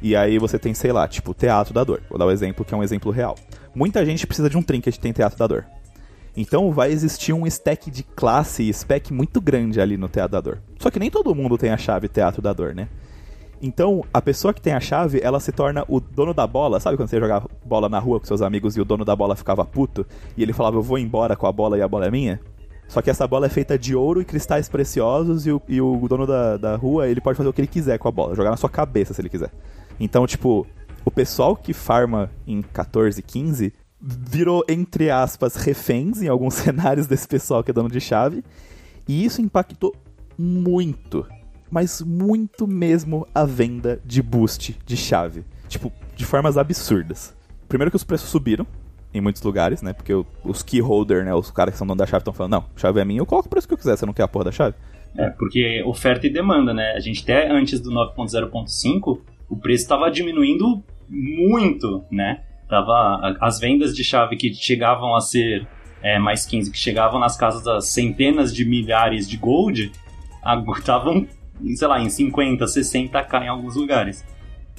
[0.00, 2.00] E aí você tem, sei lá, tipo, Teatro da Dor.
[2.08, 3.36] Vou dar um exemplo que é um exemplo real.
[3.74, 5.64] Muita gente precisa de um trinket tem Teatro da Dor.
[6.36, 10.40] Então vai existir um stack de classe e spec muito grande ali no Teatro da
[10.40, 10.58] Dor.
[10.78, 12.88] Só que nem todo mundo tem a chave Teatro da Dor, né?
[13.64, 16.80] Então, a pessoa que tem a chave, ela se torna o dono da bola.
[16.80, 19.36] Sabe quando você jogava bola na rua com seus amigos e o dono da bola
[19.36, 20.04] ficava puto?
[20.36, 22.40] E ele falava, eu vou embora com a bola e a bola é minha?
[22.88, 26.06] Só que essa bola é feita de ouro e cristais preciosos e o, e o
[26.08, 28.34] dono da, da rua, ele pode fazer o que ele quiser com a bola.
[28.34, 29.52] Jogar na sua cabeça se ele quiser.
[30.00, 30.66] Então, tipo,
[31.04, 37.26] o pessoal que farma em 14, 15 virou, entre aspas, reféns em alguns cenários desse
[37.26, 38.44] pessoal que é dono de chave.
[39.08, 39.94] E isso impactou
[40.38, 41.26] muito
[41.72, 45.42] mas muito mesmo a venda de boost de chave.
[45.68, 47.34] Tipo, de formas absurdas.
[47.66, 48.66] Primeiro que os preços subiram
[49.14, 49.94] em muitos lugares, né?
[49.94, 50.12] Porque
[50.44, 51.34] os key holder, né?
[51.34, 53.46] Os caras que são dono da chave estão falando, não, chave é minha, eu coloco
[53.46, 54.76] o preço que eu quiser, você não quer a porra da chave?
[55.16, 56.92] É, porque oferta e demanda, né?
[56.92, 59.20] A gente até antes do 9.0.5,
[59.52, 62.40] o preço estava diminuindo muito, né?
[62.66, 65.68] Tava, as vendas de chave que chegavam a ser
[66.02, 69.92] é, mais 15, que chegavam nas casas das centenas de milhares de gold,
[70.78, 71.26] estavam
[71.76, 74.24] sei lá, em 50, 60k em alguns lugares.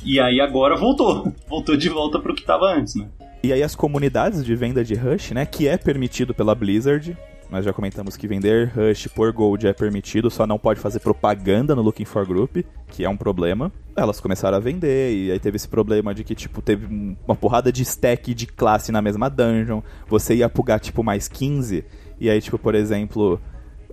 [0.03, 1.31] E aí agora voltou.
[1.47, 3.07] Voltou de volta pro que estava antes, né?
[3.43, 7.15] E aí as comunidades de venda de Rush, né, que é permitido pela Blizzard,
[7.49, 11.75] nós já comentamos que vender Rush por Gold é permitido, só não pode fazer propaganda
[11.75, 13.71] no Looking for Group, que é um problema.
[13.95, 17.71] Elas começaram a vender, e aí teve esse problema de que, tipo, teve uma porrada
[17.71, 21.85] de stack de classe na mesma dungeon, você ia pugar, tipo, mais 15,
[22.19, 23.39] e aí, tipo, por exemplo,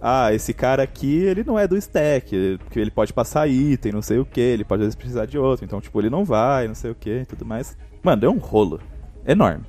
[0.00, 4.02] ah, esse cara aqui, ele não é do stack, porque ele pode passar item, não
[4.02, 6.66] sei o que, ele pode às vezes precisar de outro, então, tipo, ele não vai,
[6.66, 7.76] não sei o que e tudo mais.
[8.02, 8.80] Mano, deu um rolo
[9.26, 9.64] enorme.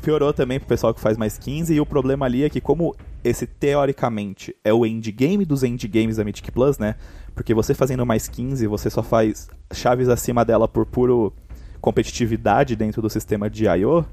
[0.00, 2.94] Piorou também pro pessoal que faz mais 15, e o problema ali é que, como
[3.24, 6.94] esse teoricamente é o endgame dos endgames da Mythic Plus, né?
[7.34, 11.32] Porque você fazendo mais 15, você só faz chaves acima dela por puro
[11.80, 14.04] competitividade dentro do sistema de I.O.,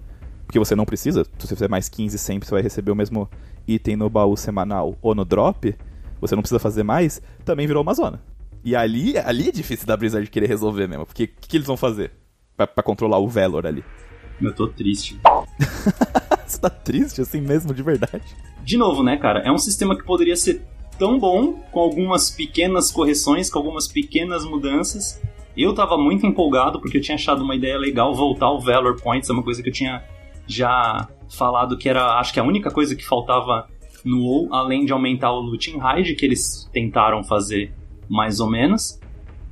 [0.45, 3.29] porque você não precisa, se você fizer mais 15 sempre, você vai receber o mesmo
[3.67, 5.73] item no baú semanal ou no drop,
[6.19, 8.21] você não precisa fazer mais, também virou uma zona.
[8.63, 11.67] E ali, ali é difícil da Blizzard querer resolver mesmo, porque o que, que, eles
[11.67, 12.11] vão fazer
[12.55, 13.83] pra, pra, controlar o Velor ali?
[14.41, 15.19] Eu tô triste.
[16.61, 18.23] Tá triste assim mesmo, de verdade?
[18.63, 19.39] De novo, né, cara?
[19.39, 20.63] É um sistema que poderia ser
[20.97, 25.19] tão bom, com algumas pequenas correções, com algumas pequenas mudanças.
[25.57, 29.29] Eu tava muito empolgado porque eu tinha achado uma ideia legal voltar o Valor Points,
[29.29, 30.03] é uma coisa que eu tinha
[30.45, 33.67] já falado que era, acho que a única coisa que faltava
[34.05, 37.73] no WoW, além de aumentar o looting raid, que eles tentaram fazer
[38.07, 38.99] mais ou menos.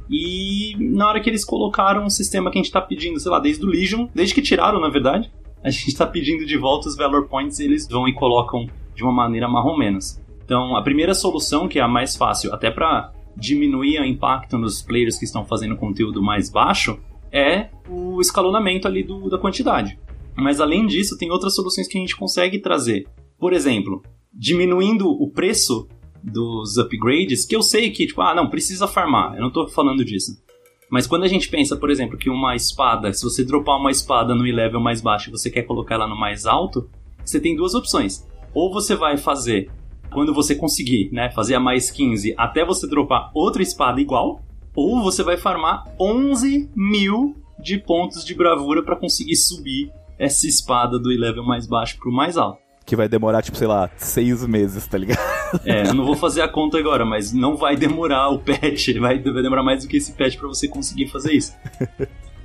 [0.09, 3.39] E na hora que eles colocaram um sistema que a gente tá pedindo, sei lá,
[3.39, 5.31] desde o Legion, desde que tiraram, na verdade,
[5.63, 9.11] a gente tá pedindo de volta os Valor Points eles vão e colocam de uma
[9.11, 10.19] maneira marrom menos.
[10.43, 14.81] Então, a primeira solução, que é a mais fácil, até para diminuir o impacto nos
[14.81, 16.99] players que estão fazendo conteúdo mais baixo,
[17.31, 19.99] é o escalonamento ali do, da quantidade.
[20.35, 23.07] Mas além disso, tem outras soluções que a gente consegue trazer.
[23.37, 24.01] Por exemplo,
[24.33, 25.87] diminuindo o preço
[26.23, 30.03] dos upgrades, que eu sei que, tipo, ah, não, precisa farmar, eu não tô falando
[30.03, 30.41] disso.
[30.89, 34.33] Mas quando a gente pensa, por exemplo, que uma espada, se você dropar uma espada
[34.33, 36.89] no level mais baixo e você quer colocar ela no mais alto,
[37.23, 38.27] você tem duas opções.
[38.53, 39.69] Ou você vai fazer,
[40.11, 44.41] quando você conseguir, né, fazer a mais 15 até você dropar outra espada igual,
[44.75, 50.97] ou você vai farmar 11 mil de pontos de bravura para conseguir subir essa espada
[50.97, 52.59] do level mais baixo pro mais alto.
[52.85, 55.38] Que vai demorar, tipo, sei lá, seis meses, tá ligado?
[55.65, 59.19] É, eu não vou fazer a conta agora, mas não vai demorar o patch, vai,
[59.19, 61.55] vai demorar mais do que esse patch para você conseguir fazer isso.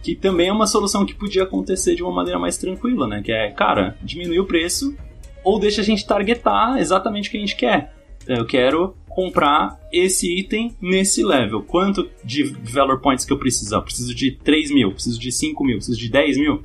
[0.03, 3.23] que também é uma solução que podia acontecer de uma maneira mais tranquila, né?
[3.23, 4.95] Que é, cara, diminuir o preço
[5.43, 7.95] ou deixa a gente targetar exatamente o que a gente quer.
[8.27, 11.63] Eu quero comprar esse item nesse level.
[11.63, 13.75] Quanto de Valor Points que eu preciso?
[13.75, 16.63] Eu preciso de 3 mil, preciso de 5 mil, preciso de 10 mil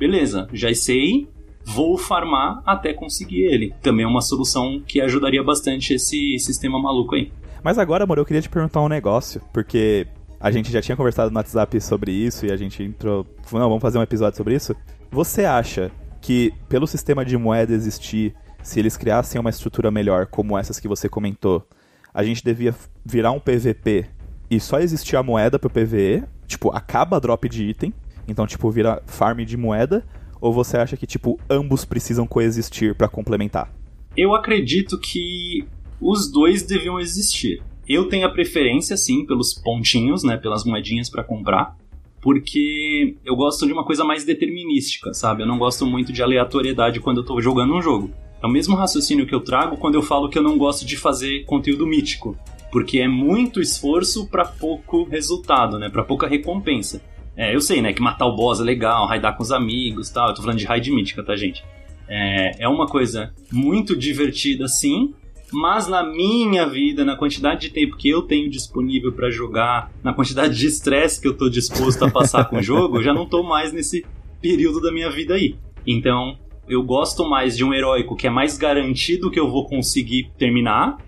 [0.00, 1.28] beleza, já sei,
[1.64, 3.74] vou farmar até conseguir ele.
[3.82, 7.32] Também é uma solução que ajudaria bastante esse sistema maluco aí.
[7.62, 10.06] Mas agora, amor, eu queria te perguntar um negócio, porque
[10.40, 13.26] a gente já tinha conversado no WhatsApp sobre isso e a gente entrou.
[13.52, 14.74] Não, vamos fazer um episódio sobre isso.
[15.10, 20.56] Você acha que, pelo sistema de moeda existir, se eles criassem uma estrutura melhor, como
[20.56, 21.66] essas que você comentou,
[22.12, 24.06] a gente devia virar um PVP
[24.50, 26.24] e só existir a moeda pro PVE?
[26.46, 27.94] Tipo, acaba a drop de item,
[28.26, 30.04] então, tipo, vira farm de moeda.
[30.40, 33.72] Ou você acha que, tipo, ambos precisam coexistir para complementar?
[34.16, 35.64] Eu acredito que
[36.00, 37.62] os dois deviam existir.
[37.88, 40.36] Eu tenho a preferência, sim, pelos pontinhos, né?
[40.36, 41.76] Pelas moedinhas para comprar.
[42.22, 45.42] Porque eu gosto de uma coisa mais determinística, sabe?
[45.42, 48.10] Eu não gosto muito de aleatoriedade quando eu tô jogando um jogo.
[48.42, 50.96] É o mesmo raciocínio que eu trago quando eu falo que eu não gosto de
[50.96, 52.36] fazer conteúdo mítico.
[52.70, 55.88] Porque é muito esforço para pouco resultado, né?
[55.88, 57.02] Para pouca recompensa.
[57.40, 60.28] É, eu sei, né, que matar o boss é legal, raidar com os amigos tal.
[60.28, 61.64] Eu tô falando de raid mítica, tá, gente?
[62.06, 65.14] É, é uma coisa muito divertida, sim,
[65.50, 70.12] mas na minha vida, na quantidade de tempo que eu tenho disponível para jogar, na
[70.12, 73.24] quantidade de estresse que eu tô disposto a passar com o jogo, eu já não
[73.24, 74.04] tô mais nesse
[74.42, 75.56] período da minha vida aí.
[75.86, 76.36] Então,
[76.68, 80.98] eu gosto mais de um heróico que é mais garantido que eu vou conseguir terminar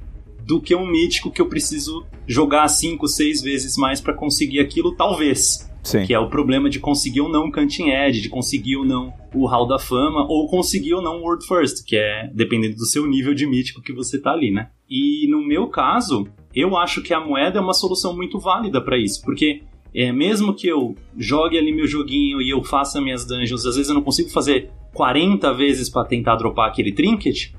[0.46, 4.96] do que um mítico que eu preciso jogar 5, 6 vezes mais para conseguir aquilo,
[4.96, 5.70] talvez.
[5.82, 6.06] Sim.
[6.06, 9.12] Que é o problema de conseguir ou não o Cutting Edge, de conseguir ou não
[9.34, 12.86] o Hall da Fama, ou conseguir ou não o World First, que é dependendo do
[12.86, 14.70] seu nível de mítico que você tá ali, né?
[14.88, 18.96] E no meu caso, eu acho que a moeda é uma solução muito válida para
[18.96, 19.62] isso, porque
[19.94, 23.88] é, mesmo que eu jogue ali meu joguinho e eu faça minhas dungeons, às vezes
[23.88, 27.52] eu não consigo fazer 40 vezes para tentar dropar aquele trinket,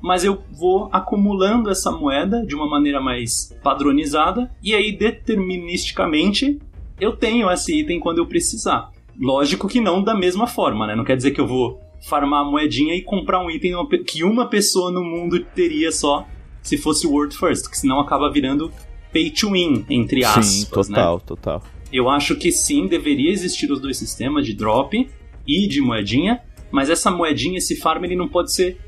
[0.00, 6.58] mas eu vou acumulando essa moeda de uma maneira mais padronizada e aí deterministicamente
[7.00, 8.90] eu tenho esse item quando eu precisar.
[9.18, 10.94] Lógico que não da mesma forma, né?
[10.94, 13.74] Não quer dizer que eu vou farmar a moedinha e comprar um item
[14.06, 16.26] que uma pessoa no mundo teria só
[16.62, 18.72] se fosse World First, que senão acaba virando
[19.12, 20.46] pay to win, entre aspas.
[20.46, 21.22] Sim, total, né?
[21.26, 21.62] total.
[21.92, 25.08] Eu acho que sim, deveria existir os dois sistemas de drop
[25.46, 28.78] e de moedinha, mas essa moedinha, esse farm, ele não pode ser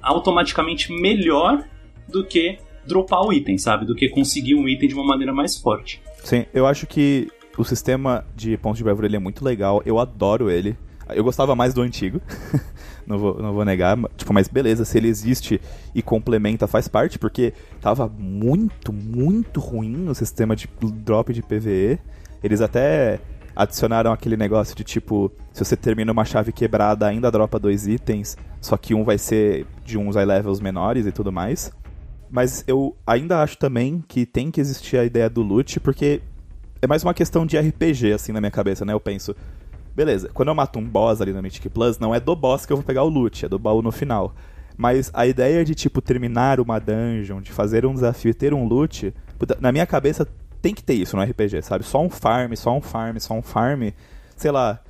[0.00, 1.64] automaticamente melhor
[2.08, 3.84] do que dropar o item, sabe?
[3.84, 6.00] Do que conseguir um item de uma maneira mais forte.
[6.22, 9.98] Sim, eu acho que o sistema de pontos de bravura ele é muito legal, eu
[9.98, 10.76] adoro ele.
[11.08, 12.20] Eu gostava mais do antigo,
[13.06, 15.60] não, vou, não vou negar, tipo, mas beleza, se ele existe
[15.94, 22.00] e complementa, faz parte, porque tava muito, muito ruim o sistema de drop de PVE.
[22.42, 23.20] Eles até
[23.54, 28.36] adicionaram aquele negócio de tipo, se você termina uma chave quebrada, ainda dropa dois itens,
[28.60, 31.72] só que um vai ser de uns high levels menores e tudo mais.
[32.28, 36.20] Mas eu ainda acho também que tem que existir a ideia do loot, porque
[36.80, 38.92] é mais uma questão de RPG, assim, na minha cabeça, né?
[38.92, 39.34] Eu penso,
[39.94, 42.72] beleza, quando eu mato um boss ali no Mythic Plus, não é do boss que
[42.72, 44.34] eu vou pegar o loot, é do baú no final.
[44.76, 48.66] Mas a ideia de, tipo, terminar uma dungeon, de fazer um desafio e ter um
[48.66, 49.12] loot,
[49.58, 50.28] na minha cabeça
[50.60, 51.84] tem que ter isso no RPG, sabe?
[51.84, 53.88] Só um farm, só um farm, só um farm.
[54.36, 54.80] Sei lá,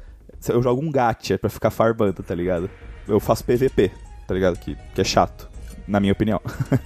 [0.48, 2.68] eu jogo um gacha pra ficar farmando, tá ligado?
[3.06, 3.92] Eu faço PVP,
[4.26, 4.58] tá ligado?
[4.58, 5.48] Que, que é chato,
[5.86, 6.40] na minha opinião.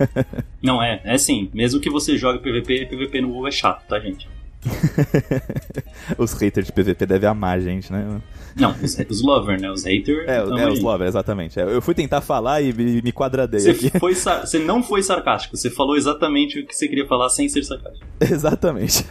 [0.63, 1.51] Não, é, é sim.
[1.55, 4.29] Mesmo que você jogue PVP, PVP no WoW é chato, tá, gente?
[6.19, 8.21] os haters de PVP devem amar a gente, né?
[8.57, 9.71] Não, os, os lover, né?
[9.71, 10.29] Os haters.
[10.29, 11.59] É, é os lover, exatamente.
[11.59, 13.61] É, eu fui tentar falar e me, me quadradei.
[13.61, 13.91] Você, aqui.
[13.99, 17.65] Foi, você não foi sarcástico, você falou exatamente o que você queria falar sem ser
[17.65, 18.07] sarcástico.
[18.21, 19.05] Exatamente.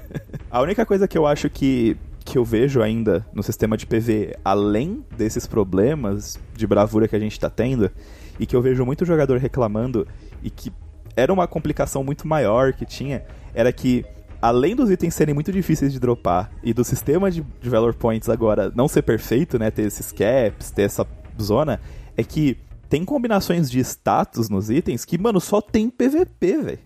[0.50, 4.36] a única coisa que eu acho que, que eu vejo ainda no sistema de PV,
[4.44, 7.90] além desses problemas de bravura que a gente tá tendo,
[8.38, 10.06] e que eu vejo muito jogador reclamando,
[10.42, 10.72] e que
[11.16, 13.22] era uma complicação muito maior que tinha,
[13.54, 14.04] era que
[14.40, 18.72] além dos itens serem muito difíceis de dropar e do sistema de, Valor Points agora
[18.74, 21.06] não ser perfeito, né, ter esses caps, ter essa
[21.40, 21.80] zona,
[22.16, 22.56] é que
[22.88, 26.78] tem combinações de status nos itens que, mano, só tem PVP, velho.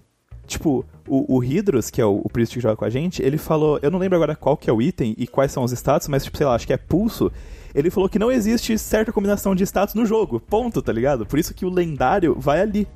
[0.47, 3.39] Tipo, o, o Hydros, que é o, o Priest que joga com a gente, ele
[3.39, 6.09] falou, eu não lembro agora qual que é o item e quais são os status,
[6.09, 7.33] mas, tipo, sei lá, acho que é pulso.
[7.75, 11.25] Ele falou que não existe certa combinação de status no jogo, ponto, tá ligado?
[11.25, 12.87] Por isso que o lendário vai ali.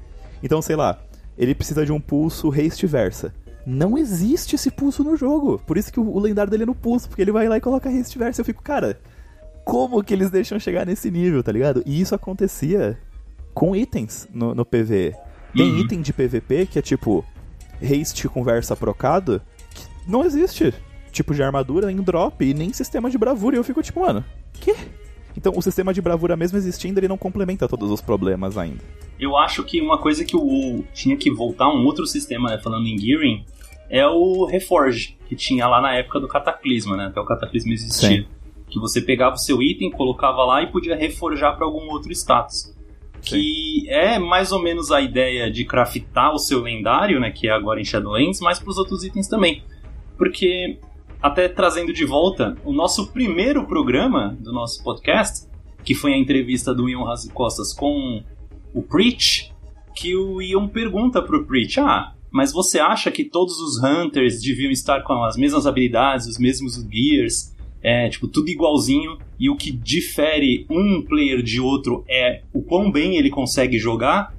[0.43, 0.99] Então, sei lá,
[1.39, 3.33] ele precisa de um pulso haste versa
[3.69, 5.61] não existe esse pulso no jogo.
[5.67, 7.91] Por isso que o, lendário dele é no pulso, porque ele vai lá e coloca
[7.91, 8.41] haste versa.
[8.41, 8.99] Eu fico, cara,
[9.63, 11.83] como que eles deixam chegar nesse nível, tá ligado?
[11.85, 12.99] E isso acontecia
[13.53, 15.15] com itens no, no PvE.
[15.55, 15.79] Tem uhum.
[15.81, 17.23] item de PvP que é tipo
[17.83, 19.43] haste conversa procado,
[19.75, 20.73] que não existe
[21.13, 23.57] tipo de armadura em drop e nem sistema de bravura.
[23.57, 24.75] E eu fico tipo, mano, que?
[25.37, 28.83] Então o sistema de bravura mesmo existindo, ele não complementa todos os problemas ainda.
[29.21, 32.59] Eu acho que uma coisa que o WoW tinha que voltar um outro sistema, né,
[32.59, 33.45] falando em Gearing,
[33.91, 37.07] é o Reforge, que tinha lá na época do Cataclisma, né?
[37.07, 38.23] Até o Cataclisma existia.
[38.23, 38.27] Sim.
[38.69, 42.75] Que você pegava o seu item, colocava lá e podia reforjar para algum outro status.
[43.23, 43.89] Que Sim.
[43.89, 47.31] é mais ou menos a ideia de craftar o seu lendário, né?
[47.31, 49.63] Que é agora em Shadowlands, mas para os outros itens também.
[50.17, 50.79] Porque,
[51.23, 55.49] até trazendo de volta, o nosso primeiro programa do nosso podcast,
[55.83, 58.23] que foi a entrevista do Ian Costas com
[58.75, 59.53] o Preach,
[59.97, 64.71] que o Ian pergunta pro Preach, ah, mas você acha que todos os Hunters deviam
[64.71, 69.71] estar com as mesmas habilidades, os mesmos gears, é tipo tudo igualzinho e o que
[69.71, 74.37] difere um player de outro é o quão bem ele consegue jogar.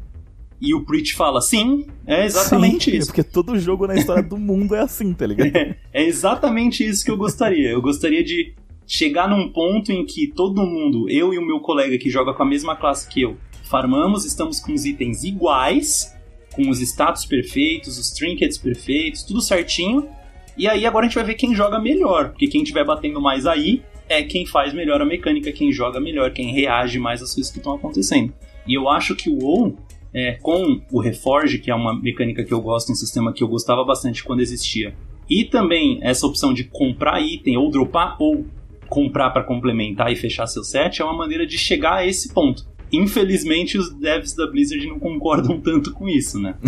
[0.62, 3.08] E o Preach fala, sim, é exatamente Sim, isso.
[3.08, 5.56] Porque todo jogo na história do mundo é assim, tá ligado?
[5.56, 7.70] É, é exatamente isso que eu gostaria.
[7.70, 8.54] Eu gostaria de
[8.86, 12.44] chegar num ponto em que todo mundo, eu e o meu colega que joga com
[12.44, 13.38] a mesma classe que eu,
[13.70, 16.14] farmamos, estamos com os itens iguais,
[16.60, 20.10] com os status perfeitos, os trinkets perfeitos, tudo certinho.
[20.58, 23.48] E aí agora a gente vai ver quem joga melhor, porque quem estiver batendo mais
[23.48, 27.50] aí é quem faz melhor a mecânica, quem joga melhor, quem reage mais às coisas
[27.50, 28.34] que estão acontecendo.
[28.68, 29.78] E eu acho que o WoW,
[30.14, 33.48] é, com o Reforge, que é uma mecânica que eu gosto, um sistema que eu
[33.48, 34.94] gostava bastante quando existia,
[35.30, 38.46] e também essa opção de comprar item ou dropar ou
[38.90, 42.68] comprar para complementar e fechar seu set é uma maneira de chegar a esse ponto.
[42.92, 46.56] Infelizmente, os devs da Blizzard não concordam tanto com isso, né?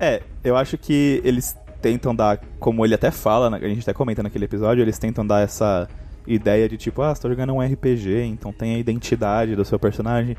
[0.00, 4.22] É, eu acho que eles tentam dar, como ele até fala, a gente até comenta
[4.22, 5.88] naquele episódio, eles tentam dar essa
[6.24, 9.76] ideia de tipo, ah, você tá jogando um RPG, então tem a identidade do seu
[9.76, 10.36] personagem.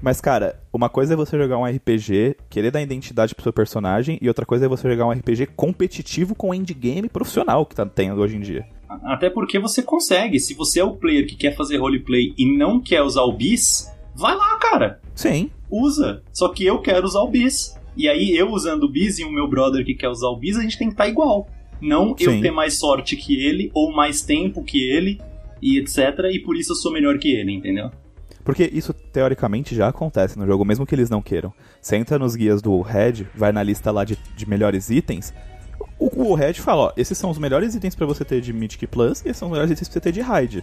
[0.00, 4.18] Mas, cara, uma coisa é você jogar um RPG, querer dar identidade pro seu personagem,
[4.20, 8.20] e outra coisa é você jogar um RPG competitivo com endgame profissional que tá tendo
[8.20, 8.66] hoje em dia.
[9.02, 10.38] Até porque você consegue.
[10.38, 13.90] Se você é o player que quer fazer roleplay e não quer usar o bis,
[14.14, 15.00] vai lá, cara.
[15.14, 15.50] Sim.
[15.70, 16.22] Usa.
[16.32, 17.76] Só que eu quero usar o bis.
[17.96, 20.56] E aí, eu usando o bis e o meu brother que quer usar o bis,
[20.56, 21.48] a gente tem que estar igual.
[21.80, 22.40] Não eu Sim.
[22.40, 25.20] ter mais sorte que ele, ou mais tempo que ele,
[25.60, 25.98] e etc.
[26.32, 27.90] E por isso eu sou melhor que ele, entendeu?
[28.44, 31.52] Porque isso teoricamente já acontece no jogo, mesmo que eles não queiram.
[31.80, 35.32] Você entra nos guias do Red, vai na lista lá de, de melhores itens.
[35.98, 38.86] O, o Red fala: ó, esses são os melhores itens pra você ter de Mythic
[38.86, 40.62] Plus e esses são os melhores itens pra você ter de Raid.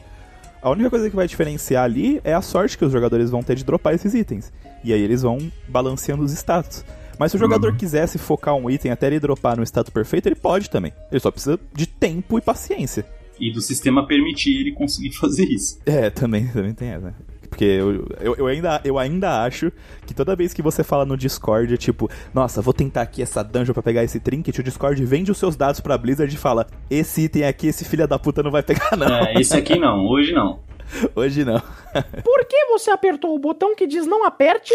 [0.61, 3.55] A única coisa que vai diferenciar ali é a sorte que os jogadores vão ter
[3.55, 4.53] de dropar esses itens.
[4.83, 6.85] E aí eles vão balanceando os status.
[7.17, 10.35] Mas se o jogador quisesse focar um item até ele dropar no status perfeito, ele
[10.35, 10.93] pode também.
[11.11, 13.05] Ele só precisa de tempo e paciência.
[13.39, 15.79] E do sistema permitir ele conseguir fazer isso.
[15.83, 17.15] É, também, também tem essa.
[17.51, 19.73] Porque eu, eu, eu ainda, eu ainda acho
[20.07, 23.43] que toda vez que você fala no Discord, é tipo, nossa, vou tentar aqui essa
[23.43, 26.65] dungeon pra pegar esse trinket, o Discord vende os seus dados pra Blizzard e fala,
[26.89, 29.05] esse item aqui, esse filho da puta não vai pegar não.
[29.05, 30.61] É, esse aqui não, hoje não.
[31.15, 31.61] Hoje não.
[32.23, 34.73] Por que você apertou o botão que diz não aperte?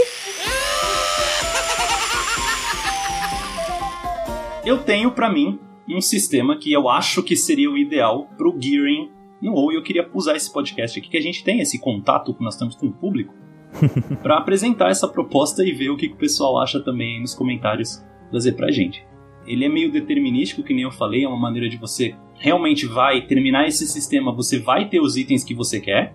[4.65, 5.59] Eu tenho pra mim
[5.89, 10.09] um sistema que eu acho que seria o ideal pro gearing no e eu queria
[10.15, 12.93] usar esse podcast aqui que a gente tem esse contato que nós temos com o
[12.93, 13.35] público
[14.23, 17.35] pra apresentar essa proposta e ver o que, que o pessoal acha também aí nos
[17.35, 19.07] comentários trazer pra gente.
[19.47, 23.23] Ele é meio determinístico, que nem eu falei, é uma maneira de você realmente vai
[23.23, 26.15] terminar esse sistema, você vai ter os itens que você quer.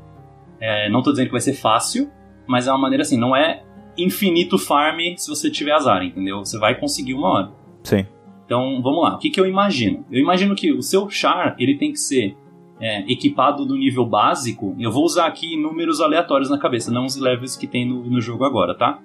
[0.60, 2.12] É, não tô dizendo que vai ser fácil,
[2.46, 3.64] mas é uma maneira assim, não é
[3.98, 6.40] infinito farm se você tiver azar, entendeu?
[6.40, 7.52] Você vai conseguir uma hora.
[7.84, 8.06] Sim.
[8.46, 9.16] Então, vamos lá.
[9.16, 10.06] O que, que eu imagino?
[10.12, 12.36] Eu imagino que o seu char ele tem que ser
[12.82, 14.76] é, equipado do nível básico.
[14.80, 18.20] Eu vou usar aqui números aleatórios na cabeça, não os levels que tem no, no
[18.20, 19.00] jogo agora, tá?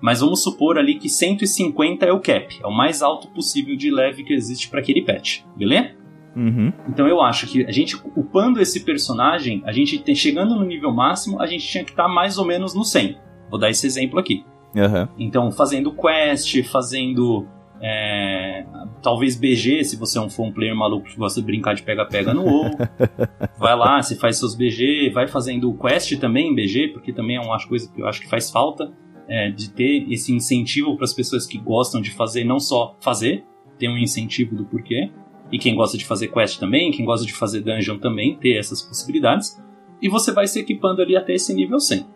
[0.00, 3.90] Mas vamos supor ali que 150 é o cap, é o mais alto possível de
[3.90, 6.00] leve que existe para aquele patch, beleza?
[6.34, 6.72] Uhum.
[6.88, 10.92] Então eu acho que a gente upando esse personagem, a gente tem, chegando no nível
[10.92, 13.18] máximo, a gente tinha que estar mais ou menos no 100.
[13.50, 14.44] Vou dar esse exemplo aqui.
[14.76, 15.08] Aham.
[15.18, 17.46] Então, fazendo quest, fazendo.
[17.82, 18.66] É,
[19.02, 21.82] talvez BG, se você é um, for um player maluco que gosta de brincar de
[21.82, 22.70] pega-pega no WoW.
[23.58, 27.40] vai lá, você faz seus BG, vai fazendo quest também em BG, porque também é
[27.40, 28.92] uma coisa que eu acho que faz falta.
[29.30, 33.44] é, de ter esse incentivo para as pessoas que gostam de fazer, não só fazer,
[33.78, 35.08] ter um incentivo do porquê.
[35.52, 38.82] E quem gosta de fazer quest também, quem gosta de fazer dungeon também, ter essas
[38.82, 39.62] possibilidades.
[40.02, 42.06] E você vai se equipando ali até esse nível 100.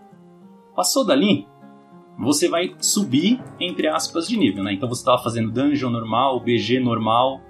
[0.74, 1.46] Passou dali,
[2.18, 4.72] você vai subir, entre aspas, de nível, né?
[4.72, 7.40] Então você estava fazendo dungeon normal, BG normal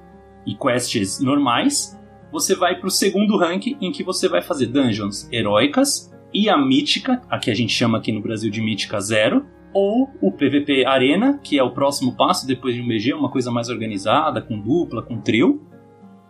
[0.46, 1.98] e quests normais.
[2.32, 6.56] Você vai para o segundo rank, em que você vai fazer dungeons heróicas e a
[6.56, 10.84] mítica, a que a gente chama aqui no Brasil de mítica zero, ou o PVP
[10.84, 14.58] Arena, que é o próximo passo depois de um BG, uma coisa mais organizada, com
[14.58, 15.62] dupla, com trio.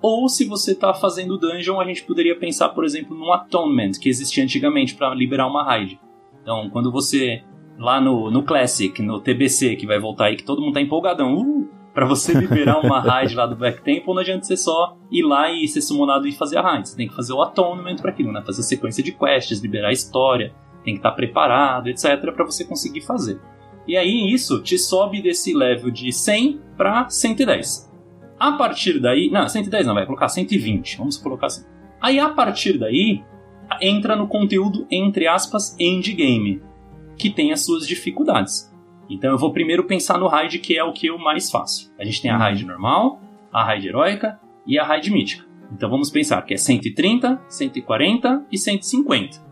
[0.02, 4.08] Ou se você está fazendo dungeon, a gente poderia pensar, por exemplo, num Atonement, que
[4.08, 5.98] existia antigamente para liberar uma raid.
[6.42, 7.42] Então, quando você
[7.78, 11.34] lá no, no Classic, no TBC, que vai voltar aí, que todo mundo tá empolgadão,
[11.34, 15.22] uh, para você liberar uma raid lá do Black Temple, não adianta você só ir
[15.22, 16.88] lá e ser summonado e fazer a raid.
[16.88, 18.42] Você tem que fazer o Atonement para aquilo, né?
[18.44, 20.52] Fazer a sequência de quests, liberar a história,
[20.84, 23.40] tem que estar preparado, etc, para você conseguir fazer.
[23.86, 27.92] E aí isso te sobe desse level de 100 para 110.
[28.38, 31.64] A partir daí, não, 110 não, vai colocar 120, vamos colocar assim.
[32.00, 33.22] Aí a partir daí
[33.80, 36.60] entra no conteúdo entre aspas endgame,
[37.16, 38.72] que tem as suas dificuldades.
[39.08, 41.92] Então eu vou primeiro pensar no raid que é o que eu mais faço.
[41.98, 43.20] A gente tem a raid normal,
[43.52, 45.44] a raid heróica e a raid mítica.
[45.72, 49.44] Então vamos pensar que é 130, 140 e 150.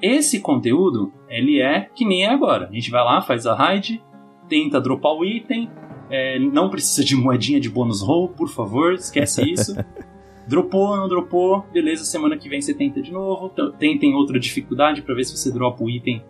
[0.00, 2.68] Esse conteúdo, ele é que nem é agora.
[2.68, 4.02] A gente vai lá, faz a raid,
[4.48, 5.70] tenta dropar o item,
[6.10, 9.74] é, não precisa de moedinha de bônus roll, por favor, esquece isso.
[10.46, 13.48] dropou, não dropou, beleza, semana que vem você tenta de novo.
[13.78, 16.22] Tentem outra dificuldade para ver se você dropa o item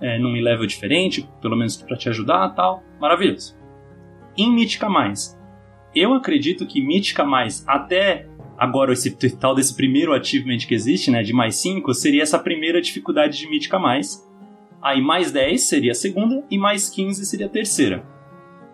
[0.00, 2.82] é, num level diferente, pelo menos para te ajudar tal.
[3.00, 3.56] Maravilhoso.
[4.36, 5.38] Em Mítica Mais,
[5.94, 8.26] eu acredito que Mítica Mais, até
[8.56, 12.80] agora esse tal desse primeiro achievement que existe, né, de mais 5, seria essa primeira
[12.80, 14.28] dificuldade de Mítica Mais.
[14.82, 18.04] Aí mais 10 seria a segunda e mais 15 seria a terceira.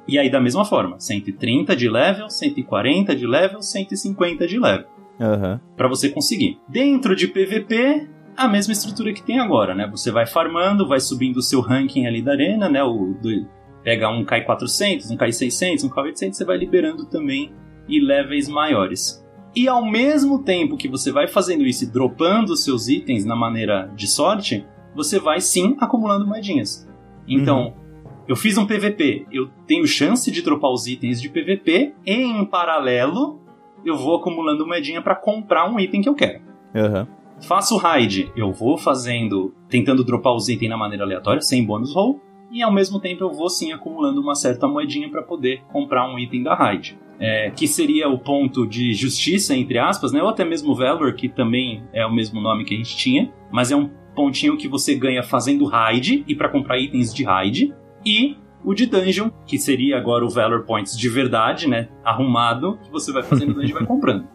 [0.06, 4.86] E aí da mesma forma, 130 de level, 140 de level, 150 de level.
[5.18, 5.58] Uhum.
[5.76, 6.60] Para você conseguir.
[6.68, 9.88] Dentro de PVP, a mesma estrutura que tem agora, né?
[9.90, 12.82] Você vai farmando, vai subindo o seu ranking ali da arena, né?
[12.82, 13.46] O, do,
[13.82, 17.52] pega um cai 400, um cai 600, um cai 800, você vai liberando também
[17.88, 19.24] e levels maiores.
[19.54, 23.34] E ao mesmo tempo que você vai fazendo isso e dropando os seus itens na
[23.34, 26.86] maneira de sorte, você vai sim acumulando moedinhas.
[27.26, 28.10] Então, uhum.
[28.28, 32.44] eu fiz um PVP, eu tenho chance de dropar os itens de PVP e em
[32.44, 33.40] paralelo
[33.84, 36.40] eu vou acumulando moedinha para comprar um item que eu quero.
[36.74, 37.06] Uhum.
[37.42, 42.20] Faço raid, eu vou fazendo, tentando dropar os itens na maneira aleatória, sem bônus roll,
[42.50, 46.18] e ao mesmo tempo eu vou sim acumulando uma certa moedinha para poder comprar um
[46.18, 46.98] item da raid.
[47.18, 50.22] É, que seria o ponto de justiça, entre aspas, né?
[50.22, 53.70] ou até mesmo Valor, que também é o mesmo nome que a gente tinha, mas
[53.70, 57.74] é um pontinho que você ganha fazendo raid e para comprar itens de raid,
[58.04, 61.88] e o de dungeon, que seria agora o Valor Points de verdade, né?
[62.04, 64.26] Arrumado, que você vai fazendo dungeon e vai comprando.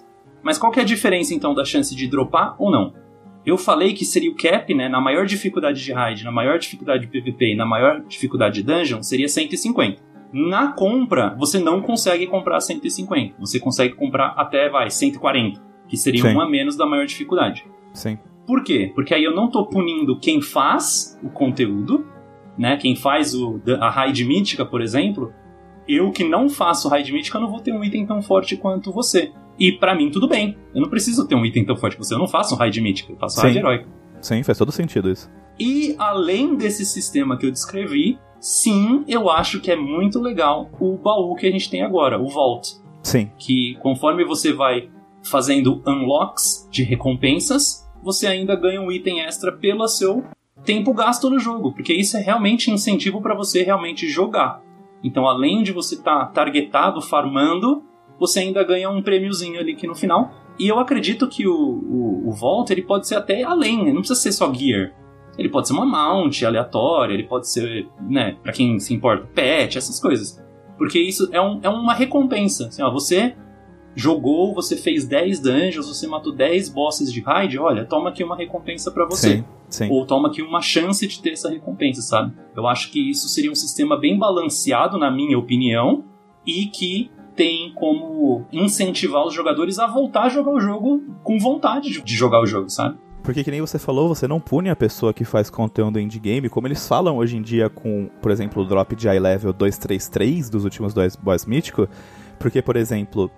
[0.44, 2.94] Mas qual que é a diferença então da chance de dropar ou não?
[3.46, 4.88] Eu falei que seria o cap, né?
[4.88, 8.64] Na maior dificuldade de raid, na maior dificuldade de PVP e na maior dificuldade de
[8.64, 10.02] dungeon, seria 150.
[10.32, 13.36] Na compra, você não consegue comprar 150.
[13.40, 15.62] Você consegue comprar até, vai, 140.
[15.88, 16.36] Que seria Sim.
[16.36, 17.66] um a menos da maior dificuldade.
[17.94, 18.18] Sim.
[18.46, 18.92] Por quê?
[18.94, 22.06] Porque aí eu não tô punindo quem faz o conteúdo,
[22.58, 22.78] né?
[22.78, 25.34] Quem faz o, a raid mítica, por exemplo.
[25.92, 29.32] Eu que não faço raid mítica, não vou ter um item tão forte quanto você.
[29.60, 30.58] E para mim, tudo bem.
[30.74, 32.14] Eu não preciso ter um item tão forte que você.
[32.14, 33.42] Eu não faço um raid mítico, eu faço Sim.
[33.44, 33.90] raid heróico.
[34.22, 35.30] Sim, faz todo sentido isso.
[35.60, 40.98] E além desse sistema que eu descrevi, sim, eu acho que é muito legal o
[40.98, 42.76] baú que a gente tem agora, o Vault.
[43.04, 43.30] Sim.
[43.38, 44.90] Que conforme você vai
[45.24, 50.24] fazendo unlocks de recompensas, você ainda ganha um item extra pelo seu
[50.64, 54.62] tempo gasto no jogo, porque isso é realmente incentivo para você realmente jogar.
[55.04, 57.84] Então, além de você estar tá targetado, farmando,
[58.20, 60.32] você ainda ganha um prêmiozinho ali aqui no final.
[60.60, 64.20] E eu acredito que o, o, o Vault ele pode ser até além, não precisa
[64.20, 64.94] ser só gear.
[65.38, 69.78] Ele pode ser uma mount aleatória, ele pode ser, né, pra quem se importa, pet,
[69.78, 70.40] essas coisas.
[70.78, 72.68] Porque isso é, um, é uma recompensa.
[72.68, 73.36] Assim, ó, você
[73.96, 78.36] jogou, você fez 10 dungeons, você matou 10 bosses de raid, olha, toma aqui uma
[78.36, 79.38] recompensa para você.
[79.38, 79.90] Sim, sim.
[79.90, 82.34] Ou toma aqui uma chance de ter essa recompensa, sabe?
[82.56, 86.06] Eu acho que isso seria um sistema bem balanceado, na minha opinião,
[86.46, 92.02] e que tem como incentivar os jogadores a voltar a jogar o jogo com vontade
[92.02, 92.98] de jogar o jogo, sabe?
[93.24, 96.50] Porque que nem você falou, você não pune a pessoa que faz conteúdo indie game,
[96.50, 100.50] como eles falam hoje em dia com, por exemplo, o drop de high level 233
[100.50, 101.88] dos últimos dois boss míticos.
[102.40, 103.30] Porque, por exemplo,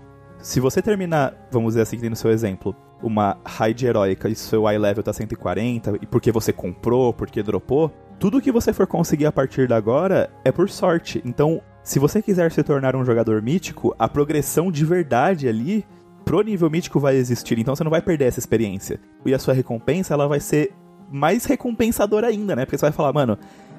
[0.44, 4.78] se você terminar, vamos dizer assim, no seu exemplo, uma raid heróica e seu high
[4.78, 7.90] level tá 140, e porque você comprou, porque dropou,
[8.20, 11.22] tudo que você for conseguir a partir de agora é por sorte.
[11.24, 15.86] Então, se você quiser se tornar um jogador mítico, a progressão de verdade ali
[16.26, 19.00] pro nível mítico vai existir, então você não vai perder essa experiência.
[19.26, 20.74] E a sua recompensa, ela vai ser
[21.10, 22.66] mais recompensadora ainda, né?
[22.66, 23.38] Porque você vai falar, mano,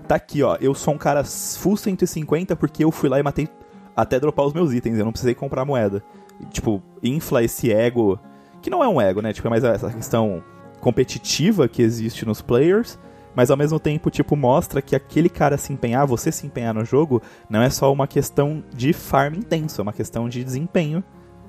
[0.09, 3.51] tá aqui, ó, eu sou um cara full 150 porque eu fui lá e matei
[3.95, 6.03] até dropar os meus itens, eu não precisei comprar moeda.
[6.51, 8.19] Tipo, infla esse ego,
[8.63, 9.33] que não é um ego, né?
[9.33, 10.43] Tipo, é mais essa questão
[10.81, 12.99] competitiva que existe nos players
[13.35, 16.85] mas ao mesmo tempo, tipo, mostra que aquele cara se empenhar, você se empenhar no
[16.85, 17.21] jogo,
[17.51, 21.03] não é só uma questão de farm intenso, é uma questão de desempenho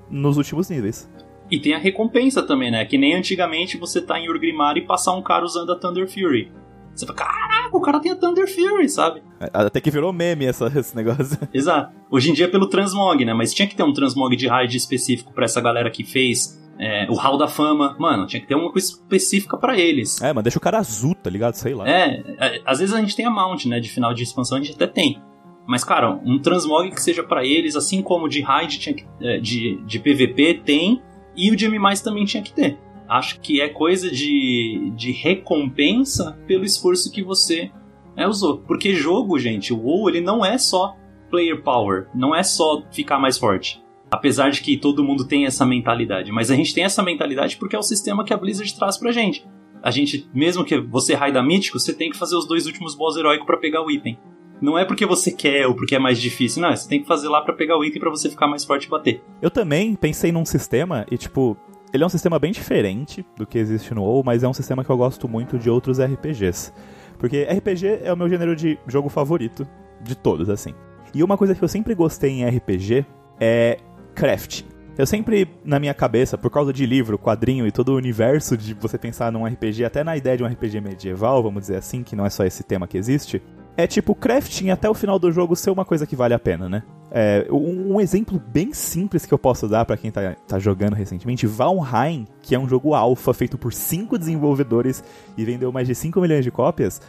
[0.09, 1.09] nos últimos níveis.
[1.49, 2.83] E tem a recompensa também, né?
[2.85, 6.51] Que nem antigamente você tá em Urgrimmar e passar um cara usando a Thunder Fury.
[6.95, 9.21] Você fala, caraca, o cara tem a Thunder Fury, sabe?
[9.39, 11.37] É, até que virou meme essa, esse negócio.
[11.53, 11.93] Exato.
[12.09, 13.33] Hoje em dia é pelo Transmog, né?
[13.33, 17.05] Mas tinha que ter um Transmog de raid específico para essa galera que fez é,
[17.09, 17.95] o Hall da Fama.
[17.99, 20.21] Mano, tinha que ter uma coisa específica para eles.
[20.21, 21.55] É, mas deixa o cara azul, tá ligado?
[21.55, 21.87] Sei lá.
[21.87, 23.79] É, é, às vezes a gente tem a Mount, né?
[23.79, 25.21] De final de expansão a gente até tem.
[25.67, 29.39] Mas, cara, um transmog que seja para eles, assim como de raid tinha que, é,
[29.39, 31.01] de, de PVP tem,
[31.35, 32.77] e o de M+, também tinha que ter.
[33.07, 37.71] Acho que é coisa de, de recompensa pelo esforço que você
[38.15, 38.59] é, usou.
[38.59, 40.95] Porque jogo, gente, o WoW, ele não é só
[41.29, 45.65] player power, não é só ficar mais forte Apesar de que todo mundo tem essa
[45.65, 46.31] mentalidade.
[46.31, 49.11] Mas a gente tem essa mentalidade porque é o sistema que a Blizzard traz pra
[49.11, 49.45] gente.
[49.81, 53.17] A gente, mesmo que você raida mítico, você tem que fazer os dois últimos boss
[53.17, 54.17] heróicos para pegar o item.
[54.61, 56.73] Não é porque você quer ou porque é mais difícil, não.
[56.73, 58.89] Você tem que fazer lá para pegar o item para você ficar mais forte e
[58.89, 59.21] bater.
[59.41, 61.57] Eu também pensei num sistema e, tipo,
[61.95, 64.83] ele é um sistema bem diferente do que existe no WoW, mas é um sistema
[64.83, 66.71] que eu gosto muito de outros RPGs.
[67.17, 69.67] Porque RPG é o meu gênero de jogo favorito
[70.01, 70.73] de todos, assim.
[71.13, 73.05] E uma coisa que eu sempre gostei em RPG
[73.39, 73.77] é
[74.13, 74.65] crafting.
[74.97, 78.73] Eu sempre, na minha cabeça, por causa de livro, quadrinho e todo o universo de
[78.73, 82.15] você pensar num RPG, até na ideia de um RPG medieval, vamos dizer assim, que
[82.15, 83.41] não é só esse tema que existe,
[83.77, 86.69] é tipo crafting até o final do jogo ser uma coisa que vale a pena,
[86.69, 86.83] né?
[87.11, 90.95] É, um, um, exemplo bem simples que eu posso dar para quem tá, tá, jogando
[90.95, 95.03] recentemente, Valheim, que é um jogo alfa feito por cinco desenvolvedores
[95.37, 97.01] e vendeu mais de 5 milhões de cópias,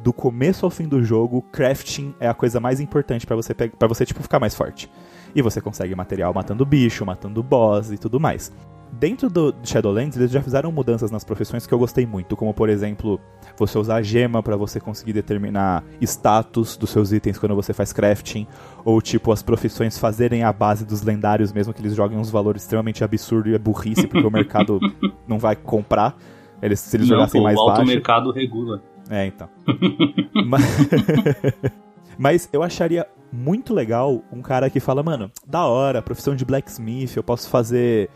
[0.00, 3.88] do começo ao fim do jogo, crafting é a coisa mais importante para você para
[3.88, 4.90] você tipo ficar mais forte.
[5.34, 8.52] E você consegue material matando bicho, matando boss e tudo mais.
[8.98, 12.68] Dentro do Shadowlands, eles já fizeram mudanças nas profissões que eu gostei muito, como por
[12.68, 13.20] exemplo,
[13.56, 18.46] você usar gema para você conseguir determinar status dos seus itens quando você faz crafting,
[18.84, 22.62] ou tipo as profissões fazerem a base dos lendários mesmo que eles joguem uns valores
[22.62, 24.78] extremamente absurdos e é burrice porque o mercado
[25.26, 26.16] não vai comprar.
[26.62, 27.68] Eles, se eles não, jogassem pô, mais baixo.
[27.68, 28.80] O alto mercado regula.
[29.10, 29.48] É, então.
[30.46, 30.62] Mas...
[32.16, 37.16] Mas eu acharia muito legal um cara que fala, mano, da hora, profissão de blacksmith,
[37.16, 38.08] eu posso fazer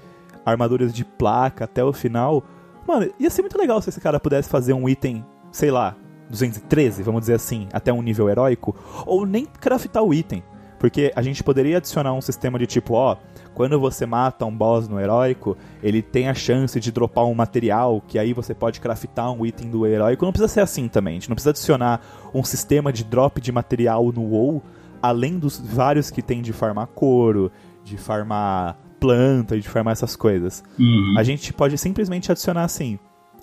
[0.51, 2.45] armaduras de placa até o final.
[2.87, 5.97] Mano, ia ser muito legal se esse cara pudesse fazer um item, sei lá,
[6.31, 8.77] 213, vamos dizer assim, até um nível heróico,
[9.07, 10.43] ou nem craftar o item.
[10.79, 13.17] Porque a gente poderia adicionar um sistema de tipo, ó,
[13.53, 18.01] quando você mata um boss no heróico, ele tem a chance de dropar um material,
[18.07, 20.25] que aí você pode craftar um item do heróico.
[20.25, 22.01] Não precisa ser assim também, a gente não precisa adicionar
[22.33, 24.63] um sistema de drop de material no WoW,
[25.03, 27.51] além dos vários que tem de farmar couro,
[27.83, 30.63] de farmar planta e de farmar essas coisas.
[30.79, 31.15] Uhum.
[31.17, 32.99] A gente pode simplesmente adicionar assim: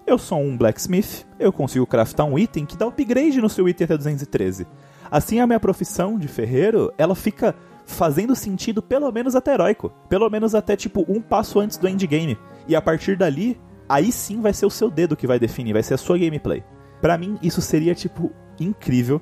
[0.06, 3.86] eu sou um blacksmith, eu consigo craftar um item que dá upgrade no seu item
[3.86, 4.68] até 213.
[5.10, 9.92] Assim a minha profissão de ferreiro, ela fica fazendo sentido pelo menos até heróico.
[10.10, 12.38] Pelo menos até, tipo, um passo antes do endgame.
[12.68, 15.84] E a partir dali, aí sim vai ser o seu dedo que vai definir, vai
[15.84, 16.64] ser a sua gameplay.
[17.02, 19.22] Para mim, isso seria, tipo, incrível.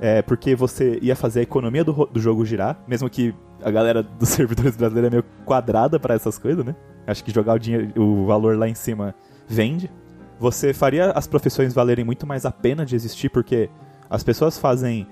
[0.00, 3.32] É, porque você ia fazer a economia do, do jogo girar, mesmo que
[3.64, 6.76] a galera dos servidores brasileiros é meio quadrada para essas coisas, né?
[7.06, 9.14] Acho que jogar o, dinheiro, o valor lá em cima
[9.48, 9.90] vende.
[10.38, 13.70] Você faria as profissões valerem muito mais a pena de existir, porque
[14.08, 15.06] as pessoas fazem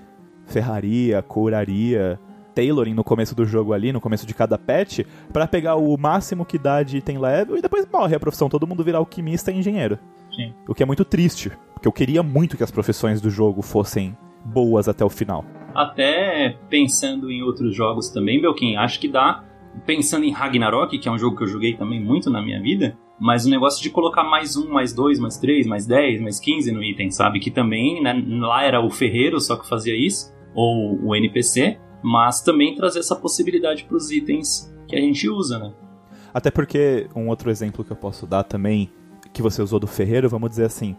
[0.45, 2.19] ferraria, couraria,
[2.53, 4.99] tailoring no começo do jogo ali, no começo de cada patch,
[5.31, 8.67] para pegar o máximo que dá de item level e depois morre a profissão, todo
[8.67, 9.97] mundo virar alquimista e engenheiro.
[10.35, 10.53] Sim.
[10.67, 14.15] O que é muito triste, porque eu queria muito que as profissões do jogo fossem
[14.43, 15.45] boas até o final.
[15.73, 19.43] Até pensando em outros jogos também, Belkin, acho que dá.
[19.85, 22.95] Pensando em Ragnarok, que é um jogo que eu joguei também muito na minha vida,
[23.19, 26.71] mas o negócio de colocar mais um, mais dois, mais três, mais dez, mais quinze
[26.71, 27.39] no item, sabe?
[27.39, 32.41] Que também, né, lá era o ferreiro só que fazia isso, ou o NPC, mas
[32.41, 35.73] também trazer essa possibilidade para os itens que a gente usa, né?
[36.33, 38.91] Até porque um outro exemplo que eu posso dar também,
[39.31, 40.95] que você usou do ferreiro, vamos dizer assim,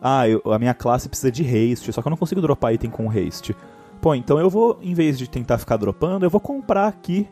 [0.00, 2.90] ah, eu, a minha classe precisa de haste, só que eu não consigo dropar item
[2.90, 3.56] com haste.
[4.00, 7.28] Pô, então eu vou, em vez de tentar ficar dropando, eu vou comprar aqui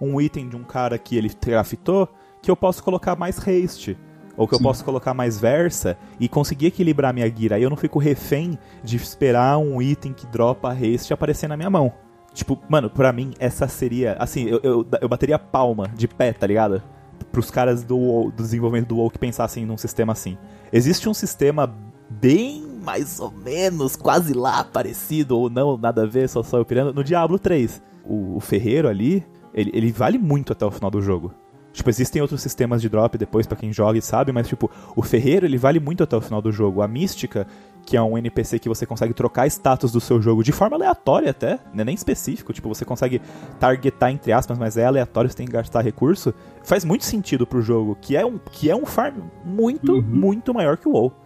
[0.00, 2.08] um item de um cara que ele craftou
[2.42, 3.96] que eu posso colocar mais haste.
[4.36, 4.62] Ou que Sim.
[4.62, 7.56] eu posso colocar mais versa e conseguir equilibrar minha guira.
[7.56, 11.70] Aí eu não fico refém de esperar um item que dropa haste aparecer na minha
[11.70, 11.92] mão.
[12.32, 14.14] Tipo, mano, pra mim, essa seria.
[14.18, 16.82] Assim, eu, eu, eu bateria palma de pé, tá ligado?
[17.30, 20.36] Pros caras do, do desenvolvimento do WoW que pensassem num sistema assim.
[20.72, 21.72] Existe um sistema
[22.10, 26.64] bem mais ou menos, quase lá parecido, ou não, nada a ver, só só eu
[26.64, 27.82] pirando, no Diablo 3.
[28.04, 31.32] O, o ferreiro ali, ele, ele vale muito até o final do jogo.
[31.74, 35.02] Tipo, existem outros sistemas de drop depois para quem joga e sabe, mas tipo, o
[35.02, 36.82] ferreiro ele vale muito até o final do jogo.
[36.82, 37.48] A mística,
[37.84, 41.32] que é um NPC que você consegue trocar status do seu jogo de forma aleatória
[41.32, 43.20] até, não é nem específico, tipo, você consegue
[43.58, 46.32] targetar entre aspas, mas é aleatório, você tem que gastar recurso.
[46.62, 50.02] Faz muito sentido pro jogo, que é um, que é um farm muito, uhum.
[50.02, 51.23] muito maior que o WoW.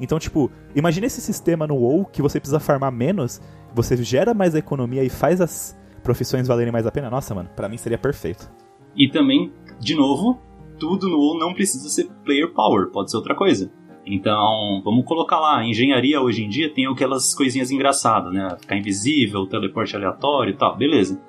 [0.00, 3.40] Então, tipo, imagine esse sistema no WoW que você precisa farmar menos,
[3.74, 7.10] você gera mais economia e faz as profissões valerem mais a pena.
[7.10, 8.50] Nossa, mano, para mim seria perfeito.
[8.96, 10.40] E também de novo,
[10.78, 13.72] tudo no WoW não precisa ser player power, pode ser outra coisa.
[14.04, 18.56] Então, vamos colocar lá, engenharia hoje em dia tem aquelas coisinhas engraçadas, né?
[18.58, 21.20] Ficar invisível, teleporte aleatório e tal, beleza.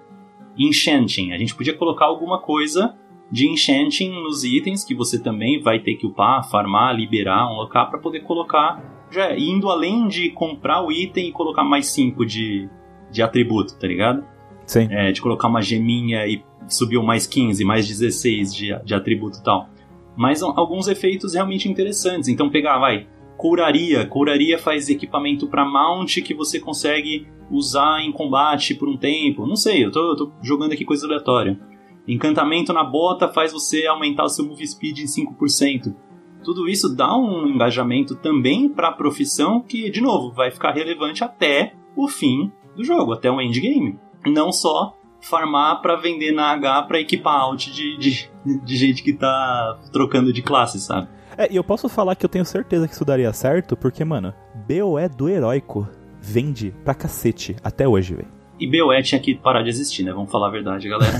[0.57, 2.97] Enchanting, a gente podia colocar alguma coisa
[3.31, 7.99] de enchanting nos itens que você também vai ter que upar, farmar, liberar, unlockar para
[7.99, 12.69] poder colocar, já indo além de comprar o item e colocar mais 5 de,
[13.11, 14.23] de atributo, tá ligado?
[14.65, 14.87] Sim.
[14.91, 19.43] É, de colocar uma geminha e subiu mais 15, mais 16 de, de atributo e
[19.43, 19.69] tal.
[20.15, 22.27] Mas alguns efeitos realmente interessantes.
[22.27, 23.07] Então pegar, vai,
[23.37, 24.05] couraria.
[24.05, 29.47] Couraria faz equipamento para mount que você consegue usar em combate por um tempo.
[29.47, 31.59] Não sei, eu tô, eu tô jogando aqui coisa aleatória.
[32.09, 35.93] Encantamento na bota faz você aumentar o seu move speed em 5%.
[36.43, 41.23] Tudo isso dá um engajamento também para a profissão que, de novo, vai ficar relevante
[41.23, 43.99] até o fim do jogo, até o endgame.
[44.25, 48.29] Não só farmar para vender na H para equipar out de, de,
[48.63, 51.09] de, gente que tá trocando de classe, sabe?
[51.37, 54.33] É, e eu posso falar que eu tenho certeza que isso daria certo, porque, mano,
[54.67, 55.87] BOE do heróico
[56.19, 58.38] vende pra cacete até hoje, velho.
[58.59, 60.11] E BOE tinha que parar de existir, né?
[60.11, 61.13] Vamos falar a verdade, galera.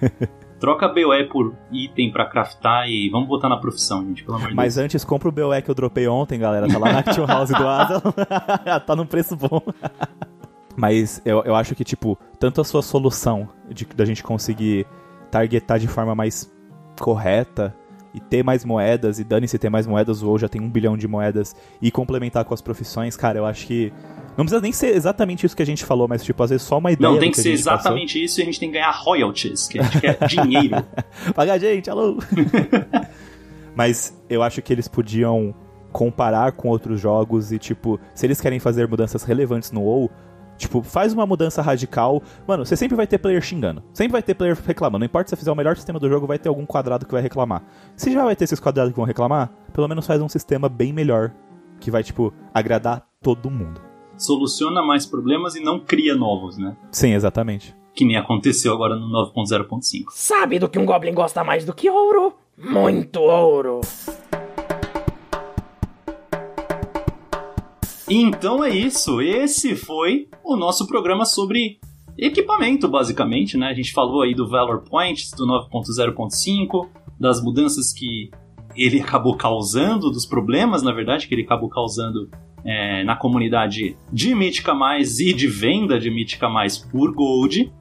[0.58, 4.54] Troca BOE por item pra craftar e vamos botar na profissão, gente, pelo amor de
[4.54, 4.84] Mas Deus.
[4.84, 6.66] antes, compra o BOE que eu dropei ontem, galera.
[6.66, 8.00] Tá lá na Action House do Adam.
[8.86, 9.60] tá num preço bom.
[10.74, 14.86] Mas eu, eu acho que, tipo, tanto a sua solução de da gente conseguir
[15.30, 16.50] targetar de forma mais
[17.00, 17.74] correta
[18.16, 21.06] e ter mais moedas, e dane-se ter mais moedas, ou já tem um bilhão de
[21.06, 23.92] moedas, e complementar com as profissões, cara, eu acho que.
[24.38, 26.78] Não precisa nem ser exatamente isso que a gente falou, mas, tipo, às vezes só
[26.78, 27.12] uma ideia.
[27.12, 28.22] Não, tem que, que ser exatamente passou.
[28.22, 30.82] isso e a gente tem que ganhar royalties, que a gente quer dinheiro.
[31.34, 32.16] Pagar a gente, alô!
[33.76, 35.54] mas eu acho que eles podiam
[35.92, 40.10] comparar com outros jogos e, tipo, se eles querem fazer mudanças relevantes no WoW,
[40.56, 42.22] Tipo, faz uma mudança radical.
[42.46, 43.82] Mano, você sempre vai ter player xingando.
[43.92, 45.00] Sempre vai ter player reclamando.
[45.00, 47.12] Não importa se você fizer o melhor sistema do jogo, vai ter algum quadrado que
[47.12, 47.62] vai reclamar.
[47.96, 50.92] Se já vai ter esses quadrados que vão reclamar, pelo menos faz um sistema bem
[50.92, 51.32] melhor.
[51.78, 53.80] Que vai, tipo, agradar todo mundo.
[54.16, 56.74] Soluciona mais problemas e não cria novos, né?
[56.90, 57.76] Sim, exatamente.
[57.94, 60.06] Que nem aconteceu agora no 9.0.5.
[60.10, 62.34] Sabe do que um Goblin gosta mais do que ouro?
[62.56, 63.80] Muito ouro!
[68.08, 71.80] Então é isso, esse foi o nosso programa sobre
[72.16, 73.66] equipamento, basicamente, né?
[73.66, 76.88] A gente falou aí do Valor Point, do 9.0.5,
[77.18, 78.30] das mudanças que
[78.76, 82.30] ele acabou causando, dos problemas, na verdade, que ele acabou causando
[82.64, 87.72] é, na comunidade de Mítica Mais e de venda de Mítica Mais por Gold.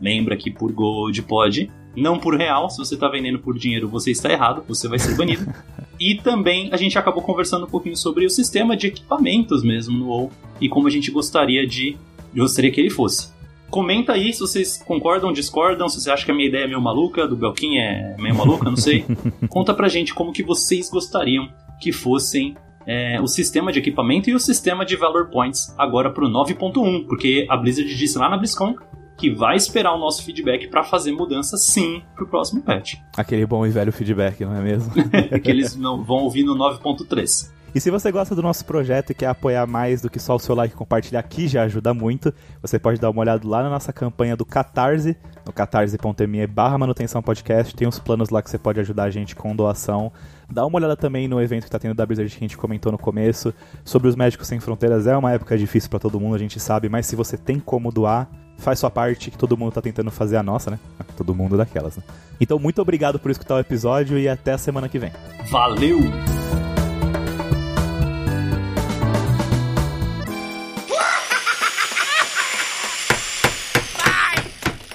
[0.00, 2.70] Lembra que por Gold pode, não por real.
[2.70, 5.46] Se você está vendendo por dinheiro, você está errado, você vai ser banido.
[6.02, 10.08] E também a gente acabou conversando um pouquinho sobre o sistema de equipamentos mesmo no
[10.08, 11.96] WoW e como a gente gostaria de
[12.34, 13.32] gostaria que ele fosse.
[13.70, 16.80] Comenta aí se vocês concordam, discordam, se você acha que a minha ideia é meio
[16.80, 19.04] maluca, do Belkin é meio maluca, não sei.
[19.48, 21.48] Conta pra gente como que vocês gostariam
[21.80, 26.28] que fossem é, o sistema de equipamento e o sistema de Valor Points agora pro
[26.28, 28.74] 9.1, porque a Blizzard disse lá na BlizzCon
[29.22, 32.96] que vai esperar o nosso feedback para fazer mudança sim pro próximo patch.
[33.16, 34.92] Aquele bom e velho feedback, não é mesmo?
[35.40, 37.52] que eles não vão ouvir no 9.3.
[37.72, 40.40] E se você gosta do nosso projeto e quer apoiar mais do que só o
[40.40, 43.70] seu like e compartilhar, que já ajuda muito, você pode dar uma olhada lá na
[43.70, 45.16] nossa campanha do Catarse,
[45.46, 47.76] no catarse.me barra manutenção podcast.
[47.76, 50.12] Tem uns planos lá que você pode ajudar a gente com doação.
[50.50, 52.90] Dá uma olhada também no evento que tá tendo da Blizzard que a gente comentou
[52.90, 53.54] no começo.
[53.84, 56.88] Sobre os Médicos Sem Fronteiras, é uma época difícil para todo mundo, a gente sabe,
[56.88, 58.28] mas se você tem como doar,
[58.62, 60.78] faz sua parte, que todo mundo tá tentando fazer a nossa, né?
[61.16, 62.02] Todo mundo daquelas, né?
[62.40, 65.12] Então, muito obrigado por escutar o episódio e até a semana que vem.
[65.50, 65.98] Valeu!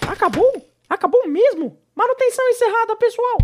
[0.08, 0.52] Acabou?
[0.90, 1.78] Acabou mesmo?
[1.96, 3.38] Manutenção encerrada, pessoal!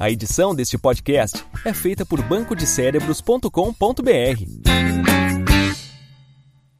[0.00, 4.97] A edição deste podcast é feita por bancodecerebros.com.br.